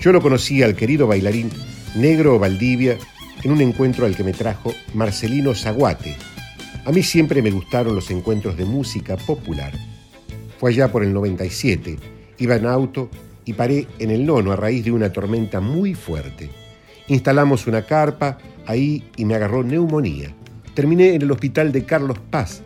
Yo 0.00 0.10
lo 0.10 0.20
conocí 0.20 0.64
al 0.64 0.74
querido 0.74 1.06
bailarín 1.06 1.48
Negro 1.94 2.40
Valdivia 2.40 2.98
en 3.44 3.52
un 3.52 3.60
encuentro 3.60 4.04
al 4.04 4.16
que 4.16 4.24
me 4.24 4.32
trajo 4.32 4.74
Marcelino 4.94 5.54
Zaguate. 5.54 6.16
A 6.84 6.90
mí 6.90 7.04
siempre 7.04 7.40
me 7.40 7.52
gustaron 7.52 7.94
los 7.94 8.10
encuentros 8.10 8.56
de 8.56 8.64
música 8.64 9.16
popular. 9.16 9.93
Fue 10.58 10.70
allá 10.70 10.90
por 10.90 11.02
el 11.02 11.12
97, 11.12 11.96
iba 12.38 12.56
en 12.56 12.66
auto 12.66 13.10
y 13.44 13.52
paré 13.52 13.86
en 13.98 14.10
el 14.10 14.24
nono 14.24 14.52
a 14.52 14.56
raíz 14.56 14.84
de 14.84 14.92
una 14.92 15.12
tormenta 15.12 15.60
muy 15.60 15.94
fuerte. 15.94 16.48
Instalamos 17.08 17.66
una 17.66 17.82
carpa 17.82 18.38
ahí 18.66 19.04
y 19.16 19.24
me 19.24 19.34
agarró 19.34 19.62
neumonía. 19.62 20.34
Terminé 20.74 21.14
en 21.14 21.22
el 21.22 21.30
hospital 21.30 21.70
de 21.72 21.84
Carlos 21.84 22.18
Paz 22.30 22.62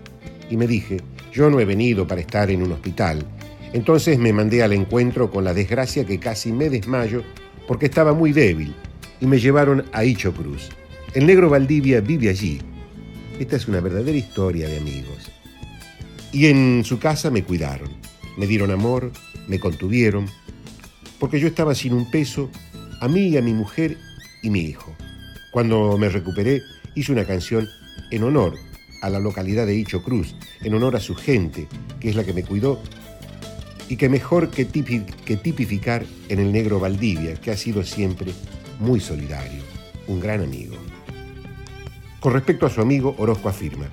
y 0.51 0.57
me 0.57 0.67
dije, 0.67 0.99
yo 1.33 1.51
no 1.51 1.61
he 1.61 1.65
venido 1.65 2.07
para 2.07 2.21
estar 2.21 2.51
en 2.51 2.63
un 2.63 2.73
hospital. 2.73 3.25
Entonces 3.73 4.19
me 4.19 4.33
mandé 4.33 4.63
al 4.63 4.73
encuentro 4.73 5.31
con 5.31 5.45
la 5.45 5.55
desgracia 5.55 6.05
que 6.05 6.19
casi 6.19 6.53
me 6.53 6.71
desmayo 6.71 7.23
porque 7.67 7.87
estaba 7.87 8.15
muy 8.15 8.33
débil 8.33 8.75
y 9.21 9.27
me 9.27 9.39
llevaron 9.39 9.85
a 9.93 10.05
Hicho 10.05 10.33
Cruz. 10.33 10.71
El 11.15 11.27
negro 11.27 11.51
Valdivia 11.51 12.01
vive 12.01 12.29
allí. 12.29 12.61
Esta 13.39 13.57
es 13.57 13.69
una 13.69 13.81
verdadera 13.81 14.17
historia 14.17 14.69
de 14.69 14.79
amigos. 14.79 15.28
Y 16.33 16.47
en 16.47 16.85
su 16.85 16.99
casa 16.99 17.31
me 17.31 17.43
cuidaron, 17.43 17.89
me 18.37 18.47
dieron 18.47 18.71
amor, 18.71 19.13
me 19.47 19.59
contuvieron, 19.59 20.27
porque 21.19 21.41
yo 21.41 21.49
estaba 21.49 21.75
sin 21.75 21.95
un 21.95 22.11
peso, 22.11 22.51
a 23.01 23.09
mí 23.09 23.29
y 23.29 23.37
a 23.37 23.43
mi 23.43 23.55
mujer 23.55 23.97
y 24.43 24.51
mi 24.51 24.61
hijo. 24.61 24.95
Cuando 25.51 25.97
me 25.97 26.09
recuperé, 26.11 26.63
hice 26.95 27.13
una 27.13 27.25
canción 27.25 27.67
en 28.11 28.23
honor 28.23 28.55
a 29.01 29.09
la 29.09 29.21
localidad 29.21 29.67
de 29.67 29.77
Hicho 29.77 30.03
Cruz, 30.03 30.35
en 30.63 30.75
honor 30.75 30.97
a 30.97 31.01
su 31.01 31.15
gente, 31.15 31.67
que 32.01 32.11
es 32.11 32.17
la 32.17 32.25
que 32.25 32.35
me 32.35 32.45
cuidó, 32.45 32.83
y 33.89 33.97
que 33.97 34.11
mejor 34.11 34.51
que, 34.51 34.67
que 34.67 35.37
tipificar 35.37 36.05
en 36.29 36.41
el 36.41 36.53
negro 36.53 36.79
Valdivia, 36.79 37.37
que 37.37 37.51
ha 37.51 37.57
sido 37.57 37.83
siempre 37.85 38.33
muy 38.79 39.01
solidario, 39.01 39.63
un 40.07 40.21
gran 40.21 40.43
amigo. 40.43 40.77
Con 42.21 42.35
respecto 42.35 42.67
a 42.67 42.71
su 42.71 42.83
amigo, 42.83 43.15
Orozco 43.19 43.49
afirma, 43.49 43.89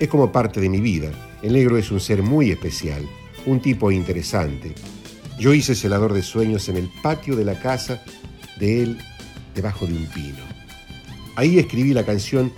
es 0.00 0.08
como 0.08 0.32
parte 0.32 0.60
de 0.60 0.70
mi 0.70 0.80
vida, 0.80 1.10
el 1.42 1.52
negro 1.52 1.76
es 1.76 1.90
un 1.90 2.00
ser 2.00 2.22
muy 2.22 2.50
especial, 2.50 3.06
un 3.44 3.60
tipo 3.60 3.92
interesante. 3.92 4.74
Yo 5.38 5.52
hice 5.52 5.74
celador 5.74 6.14
de 6.14 6.22
sueños 6.22 6.70
en 6.70 6.78
el 6.78 6.90
patio 7.02 7.36
de 7.36 7.44
la 7.44 7.60
casa 7.60 8.02
de 8.58 8.82
él, 8.82 8.98
debajo 9.54 9.86
de 9.86 9.92
un 9.92 10.06
pino. 10.06 10.38
Ahí 11.36 11.58
escribí 11.58 11.92
la 11.92 12.04
canción 12.04 12.50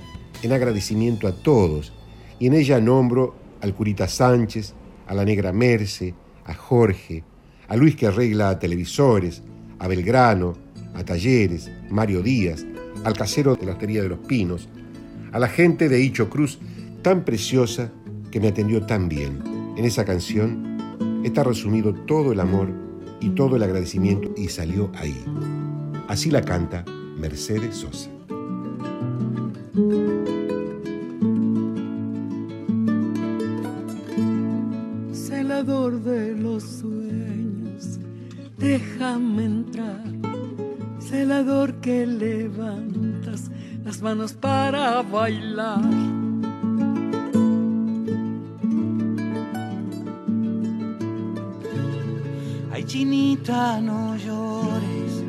en 0.43 0.53
agradecimiento 0.53 1.27
a 1.27 1.33
todos 1.33 1.93
y 2.39 2.47
en 2.47 2.55
ella 2.55 2.81
nombro 2.81 3.35
al 3.61 3.75
curita 3.75 4.07
Sánchez, 4.07 4.75
a 5.09 5.15
la 5.15 5.25
negra 5.25 5.53
Merce, 5.53 6.15
a 6.45 6.55
Jorge, 6.55 7.25
a 7.67 7.77
Luis 7.77 7.97
que 7.97 8.07
arregla 8.07 8.59
televisores, 8.61 9.43
a 9.81 9.89
Belgrano, 9.89 10.55
a 10.95 11.05
Talleres, 11.05 11.71
Mario 11.91 12.23
Díaz, 12.23 12.65
al 13.03 13.15
casero 13.15 13.57
de 13.57 13.67
la 13.67 13.73
Hostería 13.73 14.03
de 14.03 14.11
los 14.11 14.21
Pinos, 14.21 14.69
a 15.33 15.41
la 15.41 15.49
gente 15.49 15.89
de 15.89 16.01
Hicho 16.01 16.31
Cruz 16.31 16.61
tan 17.03 17.25
preciosa 17.25 17.91
que 18.31 18.41
me 18.41 18.49
atendió 18.49 18.87
tan 18.87 19.09
bien. 19.09 19.43
En 19.77 19.85
esa 19.85 20.05
canción 20.05 20.79
está 21.25 21.43
resumido 21.43 21.93
todo 21.93 22.33
el 22.33 22.41
amor 22.41 22.69
y 23.21 23.31
todo 23.31 23.57
el 23.57 23.63
agradecimiento 23.63 24.33
y 24.37 24.49
salió 24.49 24.91
ahí. 24.95 25.25
Así 26.09 26.31
la 26.31 26.43
canta 26.43 26.85
Mercedes 27.19 27.77
Sosa. 27.77 28.11
Celador 35.13 36.03
de 36.03 36.35
los 36.37 36.63
sueños, 36.63 37.99
déjame 38.59 39.45
entrar. 39.45 40.05
Celador 41.01 41.75
que 41.81 42.07
levantas 42.07 43.51
las 43.85 44.01
manos 44.01 44.33
para 44.33 45.03
bailar. 45.03 46.22
No 53.35 54.15
llores, 54.15 55.25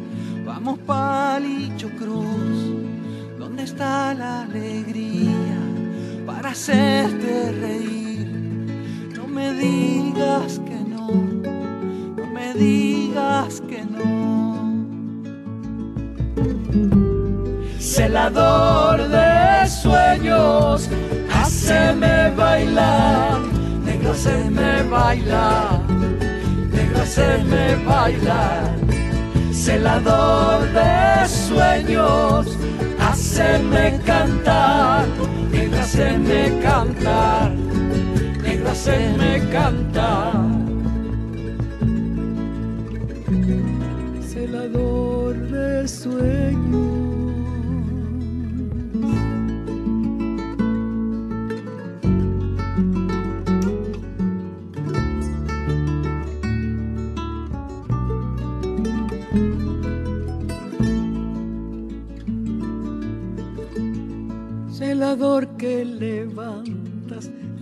vamos 0.45 0.77
palicho 0.79 1.89
cruz. 1.97 2.73
¿Dónde 3.39 3.63
está 3.63 4.13
la 4.13 4.41
alegría 4.41 5.57
para 6.25 6.49
hacerte 6.49 7.53
reír? 7.53 8.27
No 9.15 9.25
me 9.25 9.53
digas 9.53 10.59
que 10.65 10.75
no, 10.75 11.07
no 12.17 12.25
me 12.27 12.53
digas 12.55 13.61
que 13.69 13.85
no. 13.85 14.83
Celador 17.79 19.07
de 19.07 19.65
sueños, 19.69 20.89
haceme 21.33 22.31
bailar, 22.31 23.39
negro, 23.85 24.11
haceme 24.11 24.83
bailar, 24.83 25.79
haceme 27.03 27.75
bailar. 27.85 28.71
Celador 29.51 30.61
de 30.73 31.27
sueños, 31.27 32.57
haceme 32.99 33.99
cantar, 34.05 35.05
negro, 35.51 35.79
haceme 35.79 36.59
cantar, 36.61 37.51
negro, 38.41 38.69
haceme 38.71 39.41
cantar. 39.51 40.42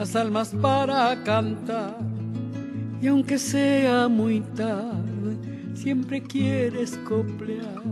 Las 0.01 0.15
almas 0.15 0.49
para 0.59 1.15
cantar 1.23 1.95
y 2.99 3.05
aunque 3.05 3.37
sea 3.37 4.07
muy 4.07 4.39
tarde 4.41 5.37
siempre 5.75 6.23
quieres 6.23 6.97
coplear. 7.07 7.83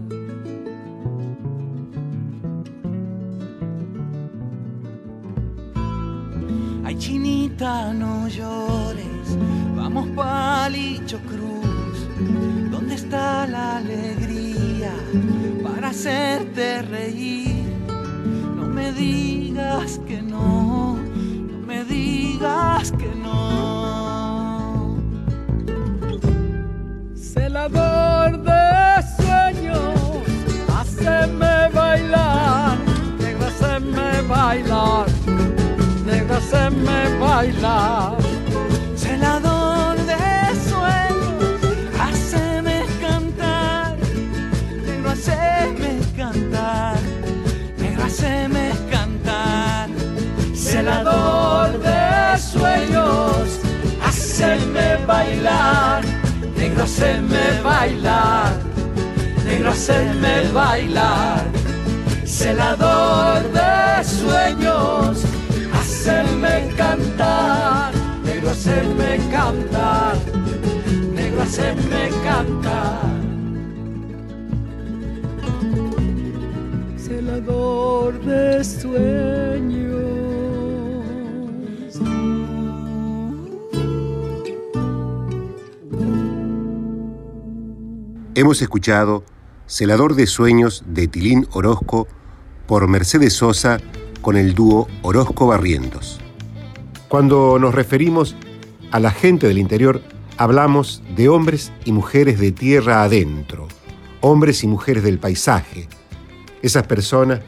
Ay, 6.83 6.95
chinita, 6.97 7.93
no 7.93 8.27
llores, 8.27 9.37
vamos 9.75 10.07
palicho 10.15 11.19
cruz. 11.27 12.07
¿Dónde 12.71 12.95
está 12.95 13.45
la 13.45 13.77
alegría 13.77 14.95
para 15.63 15.89
hacerte 15.89 16.81
reír? 16.81 17.65
No 18.55 18.65
me 18.67 18.93
digas 18.93 19.99
que 20.07 20.23
no, 20.23 20.88
digas 22.39 22.91
que 22.91 23.11
no. 23.15 24.97
Celador 27.15 28.41
de 28.43 29.03
sueños, 29.17 29.93
haceme 30.77 31.69
bailar, 31.73 32.77
negro, 33.19 33.47
haceme 33.47 34.21
bailar, 34.27 35.05
negro, 36.05 36.35
haceme 36.35 37.17
bailar. 37.19 38.17
Celador 38.95 39.97
de 40.11 40.25
sueños, 40.69 41.59
haceme 41.99 42.85
cantar, 43.01 43.97
negro, 44.85 45.09
haceme 45.11 45.99
cantar, 46.15 46.97
negro, 47.77 48.03
haceme 48.05 48.71
cantar. 48.89 49.89
Celador 50.53 51.79
de 51.79 51.88
sueños, 52.39 53.59
haceme 54.01 54.97
bailar, 55.05 56.03
negro 56.55 56.83
haceme 56.83 57.61
bailar, 57.63 58.53
negro 59.45 59.71
haceme 59.71 60.49
bailar, 60.53 61.43
celador 62.25 63.43
de 63.51 64.03
sueños, 64.03 65.23
haceme 65.73 66.69
cantar, 66.77 67.93
negro 68.23 68.51
haceme 68.51 69.17
cantar, 69.29 70.15
negro 71.13 71.41
haceme 71.41 72.09
cantar. 72.23 73.09
Celador 76.97 78.19
de 78.21 78.63
sueños 78.63 79.58
Hemos 88.39 88.61
escuchado 88.61 89.25
Celador 89.67 90.15
de 90.15 90.25
Sueños 90.25 90.85
de 90.87 91.09
Tilín 91.09 91.45
Orozco 91.51 92.07
por 92.67 92.87
Mercedes 92.87 93.33
Sosa 93.33 93.81
con 94.21 94.37
el 94.37 94.53
dúo 94.53 94.87
Orozco 95.01 95.47
Barrientos. 95.47 96.21
Cuando 97.09 97.59
nos 97.59 97.75
referimos 97.75 98.37
a 98.91 99.01
la 99.01 99.11
gente 99.11 99.45
del 99.45 99.57
interior, 99.57 100.01
hablamos 100.37 101.03
de 101.17 101.27
hombres 101.27 101.73
y 101.83 101.91
mujeres 101.91 102.39
de 102.39 102.53
tierra 102.53 103.03
adentro, 103.03 103.67
hombres 104.21 104.63
y 104.63 104.67
mujeres 104.67 105.03
del 105.03 105.19
paisaje, 105.19 105.89
esas 106.61 106.87
personas 106.87 107.41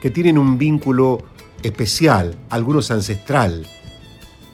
que 0.00 0.08
tienen 0.08 0.38
un 0.38 0.56
vínculo 0.56 1.24
especial, 1.62 2.38
algunos 2.48 2.90
ancestral, 2.90 3.66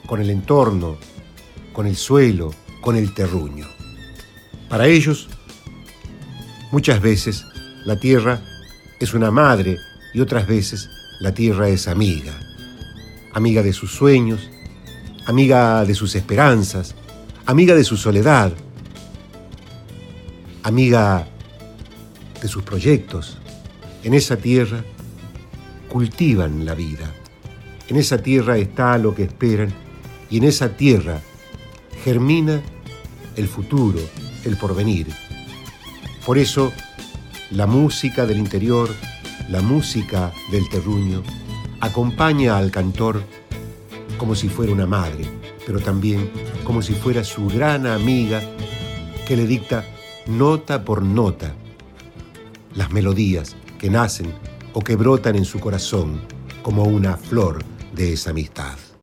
con 0.08 0.20
el 0.20 0.30
entorno, 0.30 0.96
con 1.72 1.86
el 1.86 1.94
suelo, 1.94 2.52
con 2.80 2.96
el 2.96 3.14
terruño. 3.14 3.68
Para 4.68 4.88
ellos, 4.88 5.28
muchas 6.74 7.00
veces 7.00 7.46
la 7.84 7.94
tierra 8.00 8.40
es 8.98 9.14
una 9.14 9.30
madre 9.30 9.78
y 10.12 10.20
otras 10.20 10.48
veces 10.48 10.90
la 11.20 11.32
tierra 11.32 11.68
es 11.68 11.86
amiga, 11.86 12.32
amiga 13.32 13.62
de 13.62 13.72
sus 13.72 13.92
sueños, 13.92 14.50
amiga 15.24 15.84
de 15.84 15.94
sus 15.94 16.16
esperanzas, 16.16 16.96
amiga 17.46 17.76
de 17.76 17.84
su 17.84 17.96
soledad, 17.96 18.52
amiga 20.64 21.28
de 22.42 22.48
sus 22.48 22.64
proyectos. 22.64 23.38
En 24.02 24.12
esa 24.12 24.36
tierra 24.36 24.82
cultivan 25.88 26.64
la 26.64 26.74
vida. 26.74 27.08
En 27.86 27.94
esa 27.94 28.18
tierra 28.18 28.58
está 28.58 28.98
lo 28.98 29.14
que 29.14 29.22
esperan 29.22 29.72
y 30.28 30.38
en 30.38 30.44
esa 30.44 30.70
tierra 30.70 31.20
germina 32.02 32.60
el 33.36 33.46
futuro, 33.46 34.00
el 34.44 34.56
porvenir. 34.56 35.23
Por 36.24 36.38
eso, 36.38 36.72
la 37.50 37.66
música 37.66 38.24
del 38.24 38.38
interior, 38.38 38.88
la 39.50 39.60
música 39.60 40.32
del 40.50 40.68
terruño, 40.70 41.22
acompaña 41.80 42.56
al 42.56 42.70
cantor 42.70 43.22
como 44.16 44.34
si 44.34 44.48
fuera 44.48 44.72
una 44.72 44.86
madre, 44.86 45.26
pero 45.66 45.80
también 45.80 46.30
como 46.64 46.80
si 46.80 46.94
fuera 46.94 47.24
su 47.24 47.46
gran 47.48 47.86
amiga 47.86 48.40
que 49.26 49.36
le 49.36 49.46
dicta 49.46 49.84
nota 50.26 50.84
por 50.84 51.02
nota 51.02 51.54
las 52.74 52.90
melodías 52.90 53.54
que 53.78 53.90
nacen 53.90 54.32
o 54.72 54.80
que 54.80 54.96
brotan 54.96 55.36
en 55.36 55.44
su 55.44 55.60
corazón 55.60 56.22
como 56.62 56.84
una 56.84 57.18
flor 57.18 57.62
de 57.94 58.14
esa 58.14 58.30
amistad. 58.30 58.93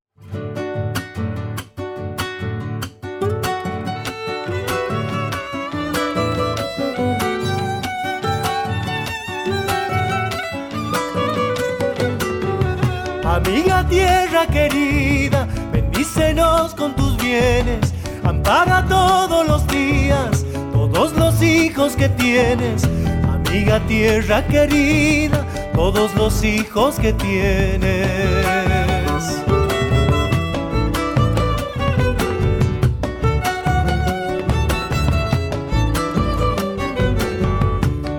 Ampara 18.51 18.85
todos 18.87 19.47
los 19.47 19.67
días, 19.67 20.45
todos 20.73 21.13
los 21.13 21.41
hijos 21.41 21.95
que 21.95 22.09
tienes. 22.09 22.83
Amiga 23.23 23.79
tierra 23.87 24.45
querida, 24.45 25.45
todos 25.73 26.13
los 26.15 26.43
hijos 26.43 26.95
que 26.99 27.13
tienes. 27.13 28.07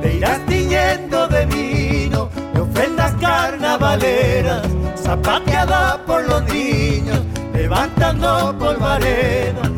Te 0.01 0.17
irás 0.17 0.41
tiñendo 0.47 1.29
de 1.29 1.47
vino, 1.47 2.31
de 2.55 2.61
ofrendas 2.61 3.13
carnavaleras, 3.21 4.67
zapateada 4.97 6.03
por 6.07 6.27
los 6.27 6.43
niños, 6.45 7.21
levantando 7.53 8.57
polvareda. 8.59 9.72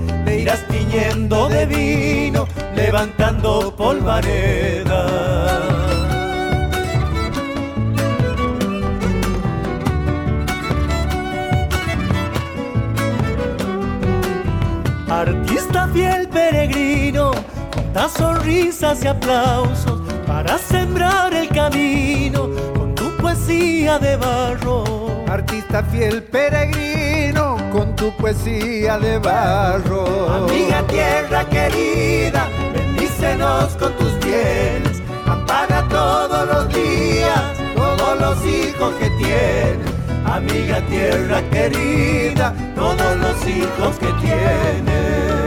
De 0.95 1.67
vino, 1.67 2.47
levantando 2.77 3.75
polvareda. 3.77 5.07
Artista 15.11 15.89
fiel 15.89 16.29
peregrino, 16.29 17.33
junta 17.75 18.09
sonrisas 18.09 19.03
y 19.03 19.09
aplausos 19.09 20.01
para 20.29 20.59
sembrar 20.59 21.35
el 21.35 21.49
camino 21.49 22.51
con 22.77 22.95
tu 22.95 23.11
poesía 23.17 23.99
de 23.99 24.17
barro. 24.17 24.85
Artista 25.27 25.83
fiel 25.83 26.23
peregrino 26.23 27.57
tu 28.05 28.13
poesía 28.17 28.99
de 28.99 29.19
barro. 29.19 30.05
Amiga 30.29 30.87
tierra 30.87 31.49
querida, 31.49 32.51
bendícenos 32.75 33.75
con 33.77 33.95
tus 33.95 34.13
bienes, 34.19 35.03
ampara 35.25 35.89
todos 35.89 36.47
los 36.53 36.69
días, 36.69 37.43
todos 37.75 38.21
los 38.21 38.47
hijos 38.47 38.93
que 39.01 39.09
tienes. 39.23 39.89
Amiga 40.27 40.83
tierra 40.87 41.41
querida, 41.51 42.53
todos 42.75 43.17
los 43.17 43.37
hijos 43.47 43.99
que 43.99 44.13
tienes. 44.21 45.44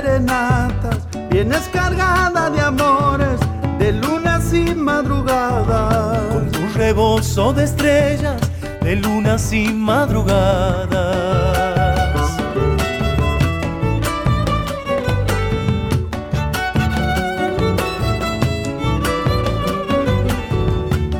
Serenatas, 0.00 0.98
vienes 1.30 1.68
cargada 1.72 2.48
de 2.50 2.60
amores, 2.60 3.38
de 3.78 3.92
lunas 3.92 4.52
y 4.52 4.74
madrugadas. 4.74 6.18
Con 6.32 6.50
tu 6.50 6.66
rebozo 6.74 7.52
de 7.52 7.64
estrellas, 7.64 8.40
de 8.80 8.96
lunas 8.96 9.52
y 9.52 9.72
madrugadas. 9.72 10.90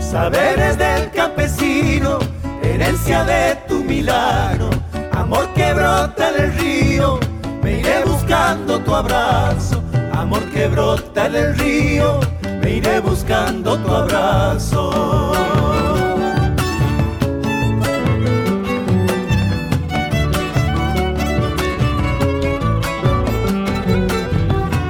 Saberes 0.00 0.78
del 0.78 1.10
campesino, 1.10 2.18
herencia 2.62 3.24
de 3.24 3.56
tu 3.68 3.84
milagro, 3.84 4.70
amor 5.12 5.48
que 5.54 5.72
brota 5.74 6.32
del 6.32 6.52
río, 6.54 7.19
buscando 8.30 8.78
tu 8.78 8.94
abrazo, 8.94 9.82
amor 10.12 10.44
que 10.52 10.68
brota 10.68 11.28
del 11.28 11.58
río, 11.58 12.20
me 12.62 12.76
iré 12.76 13.00
buscando 13.00 13.76
tu 13.76 13.92
abrazo. 13.92 15.32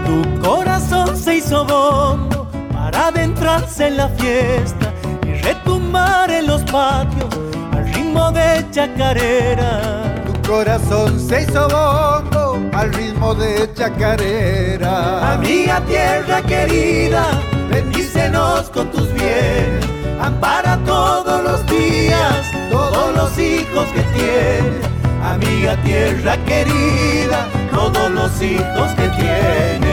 Tu 0.05 0.41
corazón 0.43 1.17
se 1.17 1.37
hizo 1.37 1.65
bombo 1.65 2.47
para 2.75 3.07
adentrarse 3.07 3.87
en 3.87 3.97
la 3.97 4.09
fiesta 4.11 4.93
y 5.27 5.33
retumbar 5.41 6.31
en 6.31 6.47
los 6.47 6.63
patios 6.65 7.35
al 7.73 7.89
ritmo 7.91 8.31
de 8.33 8.67
chacarera. 8.71 10.13
Tu 10.27 10.47
corazón 10.47 11.19
se 11.19 11.45
hizo 11.45 11.67
bombo 11.71 12.61
al 12.75 12.93
ritmo 12.93 13.10
de 13.21 13.71
chacarera. 13.75 15.35
Amiga 15.35 15.85
tierra 15.85 16.41
querida, 16.43 17.27
bendícenos 17.71 18.71
con 18.71 18.91
tus 18.91 19.13
bienes, 19.13 19.85
ampara 20.19 20.83
todos 20.85 21.45
los 21.45 21.67
días, 21.67 22.51
todos 22.71 23.15
los 23.15 23.39
hijos 23.39 23.87
que 23.89 24.03
tienes. 24.19 24.91
Amiga 25.23 25.77
tierra 25.83 26.37
querida, 26.45 27.47
todos 27.71 28.11
los 28.11 28.43
hijos 28.43 28.91
que 28.97 29.09
tienes. 29.09 29.91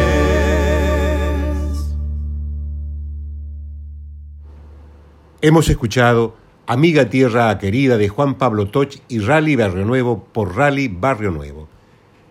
Hemos 5.41 5.69
escuchado 5.69 6.35
Amiga 6.65 7.09
Tierra 7.09 7.57
Querida 7.59 7.97
de 7.97 8.07
Juan 8.07 8.35
Pablo 8.35 8.69
Toch 8.69 8.95
y 9.09 9.19
Rally 9.19 9.57
Barrio 9.57 9.85
Nuevo 9.85 10.23
por 10.23 10.55
Rally 10.55 10.87
Barrio 10.87 11.31
Nuevo. 11.31 11.67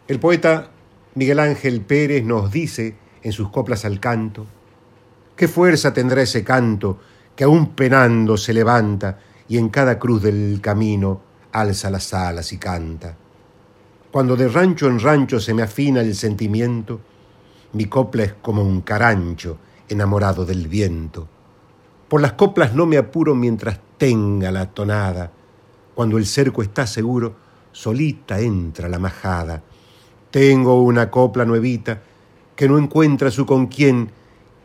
El 0.09 0.19
poeta 0.19 0.71
Miguel 1.17 1.41
Ángel 1.41 1.81
Pérez 1.81 2.25
nos 2.25 2.53
dice 2.53 2.95
en 3.23 3.33
sus 3.33 3.51
coplas 3.51 3.85
al 3.85 3.99
canto, 3.99 4.47
¿qué 5.35 5.49
fuerza 5.49 5.93
tendrá 5.93 6.23
ese 6.23 6.45
canto 6.45 6.99
que 7.35 7.45
aún 7.45 7.75
penando 7.75 8.37
se 8.37 8.55
levanta 8.55 9.19
y 9.49 9.59
en 9.59 9.69
cada 9.69 9.99
cruz 9.99 10.23
del 10.23 10.61
camino 10.63 11.21
alza 11.53 11.91
las 11.91 12.13
alas 12.13 12.53
y 12.53 12.59
canta. 12.59 13.17
Cuando 14.11 14.37
de 14.37 14.49
rancho 14.49 14.87
en 14.87 15.01
rancho 15.01 15.41
se 15.41 15.55
me 15.55 15.63
afina 15.63 16.01
el 16.01 16.15
sentimiento, 16.15 17.01
mi 17.73 17.87
copla 17.87 18.25
es 18.25 18.35
como 18.35 18.63
un 18.63 18.81
carancho 18.81 19.59
enamorado 19.89 20.45
del 20.45 20.69
viento. 20.69 21.29
Por 22.09 22.21
las 22.21 22.33
coplas 22.33 22.75
no 22.75 22.87
me 22.87 22.97
apuro 22.97 23.35
mientras 23.35 23.79
tenga 23.99 24.51
la 24.51 24.71
tonada. 24.71 25.31
Cuando 25.95 26.19
el 26.19 26.27
cerco 26.27 26.63
está 26.63 26.87
seguro, 26.87 27.37
solita 27.73 28.41
entra 28.41 28.89
la 28.89 28.99
majada. 28.99 29.63
Tengo 30.37 30.83
una 30.83 31.11
copla 31.11 31.47
nuevita 31.47 32.03
que 32.55 32.69
no 32.69 32.77
encuentra 32.77 33.31
su 33.31 33.47
con 33.47 33.69
quién 33.69 34.11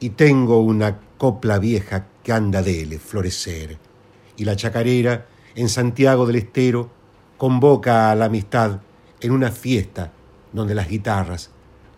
y 0.01 0.09
tengo 0.09 0.59
una 0.59 0.99
copla 1.17 1.59
vieja 1.59 2.07
que 2.21 2.33
anda 2.33 2.61
dele 2.61 2.99
florecer. 2.99 3.77
Y 4.35 4.43
la 4.43 4.57
chacarera 4.57 5.27
en 5.55 5.69
Santiago 5.69 6.25
del 6.25 6.35
Estero 6.35 6.89
convoca 7.37 8.11
a 8.11 8.15
la 8.15 8.25
amistad 8.25 8.81
en 9.21 9.31
una 9.31 9.49
fiesta 9.49 10.11
donde 10.51 10.75
las 10.75 10.89
guitarras 10.89 11.51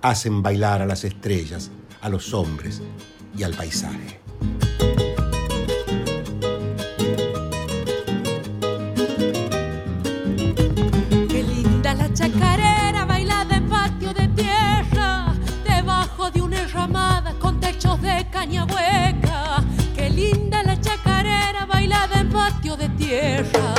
hacen 0.03 0.43
bailar 0.43 0.83
a 0.83 0.85
las 0.85 1.03
estrellas, 1.03 1.71
a 1.99 2.09
los 2.09 2.31
hombres 2.35 2.79
y 3.35 3.41
al 3.41 3.55
paisaje. 3.55 4.22
Patio 23.13 23.72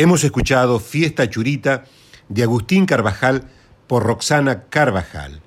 Hemos 0.00 0.22
escuchado 0.22 0.78
Fiesta 0.78 1.28
Churita 1.28 1.82
de 2.28 2.44
Agustín 2.44 2.86
Carvajal 2.86 3.48
por 3.88 4.04
Roxana 4.04 4.62
Carvajal. 4.70 5.40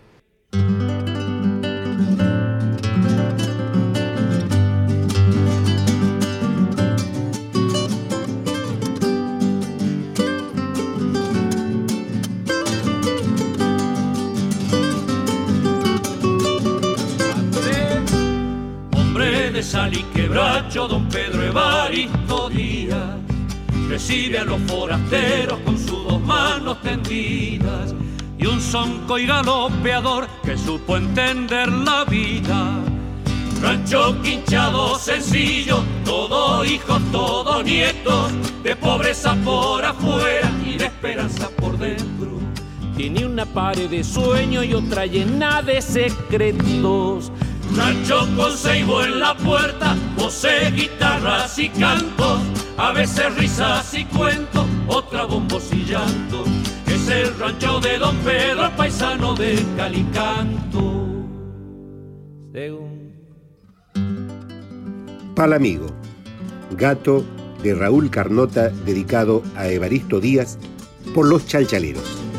Hombre 18.92 19.52
de 19.52 19.64
sal 19.64 19.94
y 19.94 20.04
quebracho, 20.14 20.90
don 20.90 21.08
Pedro 21.08 21.42
Evaristo 21.42 22.21
recibe 23.92 24.40
a 24.40 24.46
los 24.46 24.62
forasteros 24.72 25.60
con 25.66 25.78
sus 25.78 26.06
dos 26.06 26.22
manos 26.22 26.82
tendidas 26.82 27.94
y 28.38 28.46
un 28.46 28.62
sonco 28.62 29.20
y 29.20 29.26
galopeador 29.26 30.30
que 30.46 30.58
supo 30.58 30.96
entender 30.96 31.70
la 31.70 32.06
vida. 32.06 32.80
Rancho 33.62 34.16
quinchado 34.22 34.98
sencillo, 34.98 35.84
todo 36.06 36.64
hijos, 36.64 37.02
todo 37.12 37.62
nietos, 37.64 38.32
de 38.64 38.78
pobreza 38.78 39.36
por 39.44 39.84
afuera 39.84 40.50
y 40.66 40.78
de 40.78 40.86
esperanza 40.86 41.50
por 41.50 41.78
dentro. 41.78 42.40
Tiene 42.96 43.26
una 43.26 43.46
pared 43.46 43.90
de 43.90 44.06
sueño 44.06 44.64
y 44.64 44.74
otra 44.74 45.06
llena 45.06 45.62
de 45.62 45.82
secretos. 45.82 47.30
Rancho 47.76 48.26
con 48.38 48.54
en 49.06 49.20
la 49.20 49.36
puerta, 49.36 49.98
posee 50.18 50.72
guitarras 50.72 51.60
y 51.60 51.70
cantos, 51.70 52.40
a 52.78 52.92
veces 52.94 53.36
risas 53.36 53.94
y 53.94 54.06
cuentos, 54.06 54.66
otra 54.88 55.26
bombos 55.26 55.64
y. 55.74 56.46
Es 56.88 57.10
el 57.10 57.38
rancho 57.40 57.80
de 57.80 57.98
Don 57.98 58.16
Pedro, 58.18 58.66
el 58.66 58.72
paisano 58.72 59.34
de 59.36 59.64
Calicanto. 59.78 61.08
Según 62.52 62.92
Palamigo, 65.36 65.88
gato 66.72 67.24
de 67.64 67.74
Raúl 67.74 68.10
Carnota 68.10 68.70
dedicado 68.70 69.42
a 69.56 69.68
Evaristo 69.68 70.20
Díaz 70.20 70.58
por 71.14 71.28
los 71.28 71.46
chalchaleros. 71.48 72.31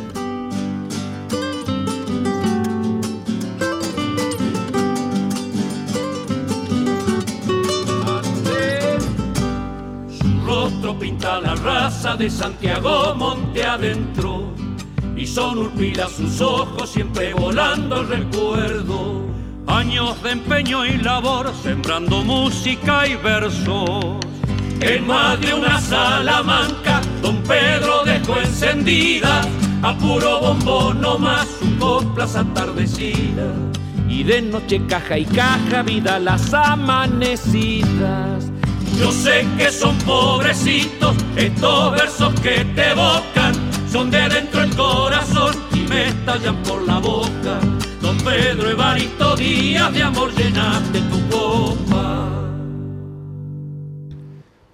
de 12.03 12.29
Santiago 12.29 13.15
monte 13.15 13.65
adentro 13.65 14.53
y 15.17 15.25
son 15.25 15.71
sus 16.11 16.41
ojos 16.41 16.91
siempre 16.91 17.33
volando 17.33 18.01
el 18.01 18.09
recuerdo. 18.09 19.23
Años 19.69 20.21
de 20.25 20.33
empeño 20.33 20.85
y 20.85 20.99
labor 20.99 21.53
sembrando 21.63 22.25
música 22.25 23.07
y 23.07 23.15
versos. 23.15 24.17
En 24.81 25.07
más 25.07 25.41
de 25.41 25.55
una 25.55 25.81
Salamanca, 25.81 27.03
don 27.23 27.37
Pedro 27.45 28.03
dejó 28.05 28.41
encendida 28.41 29.43
a 29.83 29.97
puro 29.97 30.41
bombo 30.41 30.93
nomás 30.93 31.47
su 31.61 31.79
coplas 31.79 32.35
atardecida. 32.35 33.47
Y 34.09 34.25
de 34.25 34.43
noche 34.43 34.85
caja 34.89 35.19
y 35.19 35.25
caja 35.25 35.83
vida 35.83 36.19
las 36.19 36.53
amanecidas 36.53 38.52
yo 38.99 39.11
sé 39.11 39.47
que 39.57 39.70
son 39.70 39.97
pobrecitos 39.99 41.16
estos 41.36 41.93
versos 41.93 42.40
que 42.40 42.64
te 42.74 42.90
evocan, 42.90 43.55
son 43.90 44.11
de 44.11 44.28
dentro 44.28 44.62
el 44.62 44.74
corazón 44.76 45.55
y 45.72 45.80
me 45.80 46.09
estallan 46.09 46.62
por 46.62 46.82
la 46.82 46.99
boca. 46.99 47.61
Don 48.01 48.16
Pedro 48.18 48.70
Evaristo 48.70 49.36
Díaz 49.36 49.93
de 49.93 50.03
amor 50.03 50.32
llenaste 50.34 51.01
tu 51.01 51.28
copa. 51.30 52.28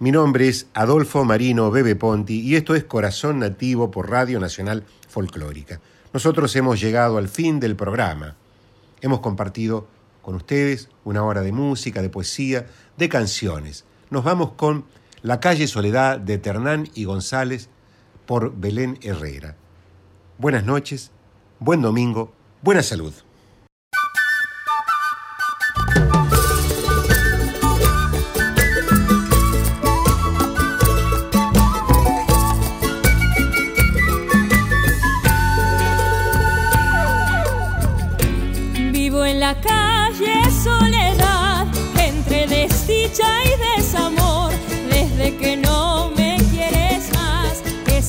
Mi 0.01 0.11
nombre 0.11 0.49
es 0.49 0.67
Adolfo 0.75 1.25
Marino 1.25 1.71
Bebe 1.71 1.97
Ponti 1.97 2.41
y 2.41 2.57
esto 2.57 2.75
es 2.75 2.85
Corazón 2.85 3.39
Nativo 3.39 3.91
por 3.91 4.11
Radio 4.11 4.41
Nacional 4.41 4.85
Folclórica. 5.09 5.81
Nosotros 6.13 6.55
hemos 6.57 6.81
llegado 6.81 7.19
al 7.19 7.29
fin 7.29 7.61
del 7.61 7.77
programa. 7.77 8.37
Hemos 9.01 9.21
compartido 9.21 9.87
con 10.23 10.35
ustedes 10.35 10.89
una 11.05 11.25
hora 11.25 11.43
de 11.43 11.53
música, 11.53 12.03
de 12.03 12.11
poesía, 12.11 12.67
de 12.97 13.09
canciones 13.09 13.85
nos 14.11 14.25
vamos 14.25 14.53
con 14.53 14.85
la 15.23 15.41
calle 15.41 15.67
Soledad 15.67 16.19
de 16.19 16.39
Ternán 16.39 16.89
y 16.95 17.05
González 17.05 17.69
por 18.27 18.55
Belén 18.57 18.99
Herrera. 19.03 19.57
Buenas 20.39 20.65
noches, 20.65 21.11
buen 21.59 21.83
domingo, 21.83 22.33
buena 22.63 22.83
salud. 22.83 23.13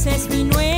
es 0.05 0.29
mi 0.29 0.43
nuevo. 0.43 0.68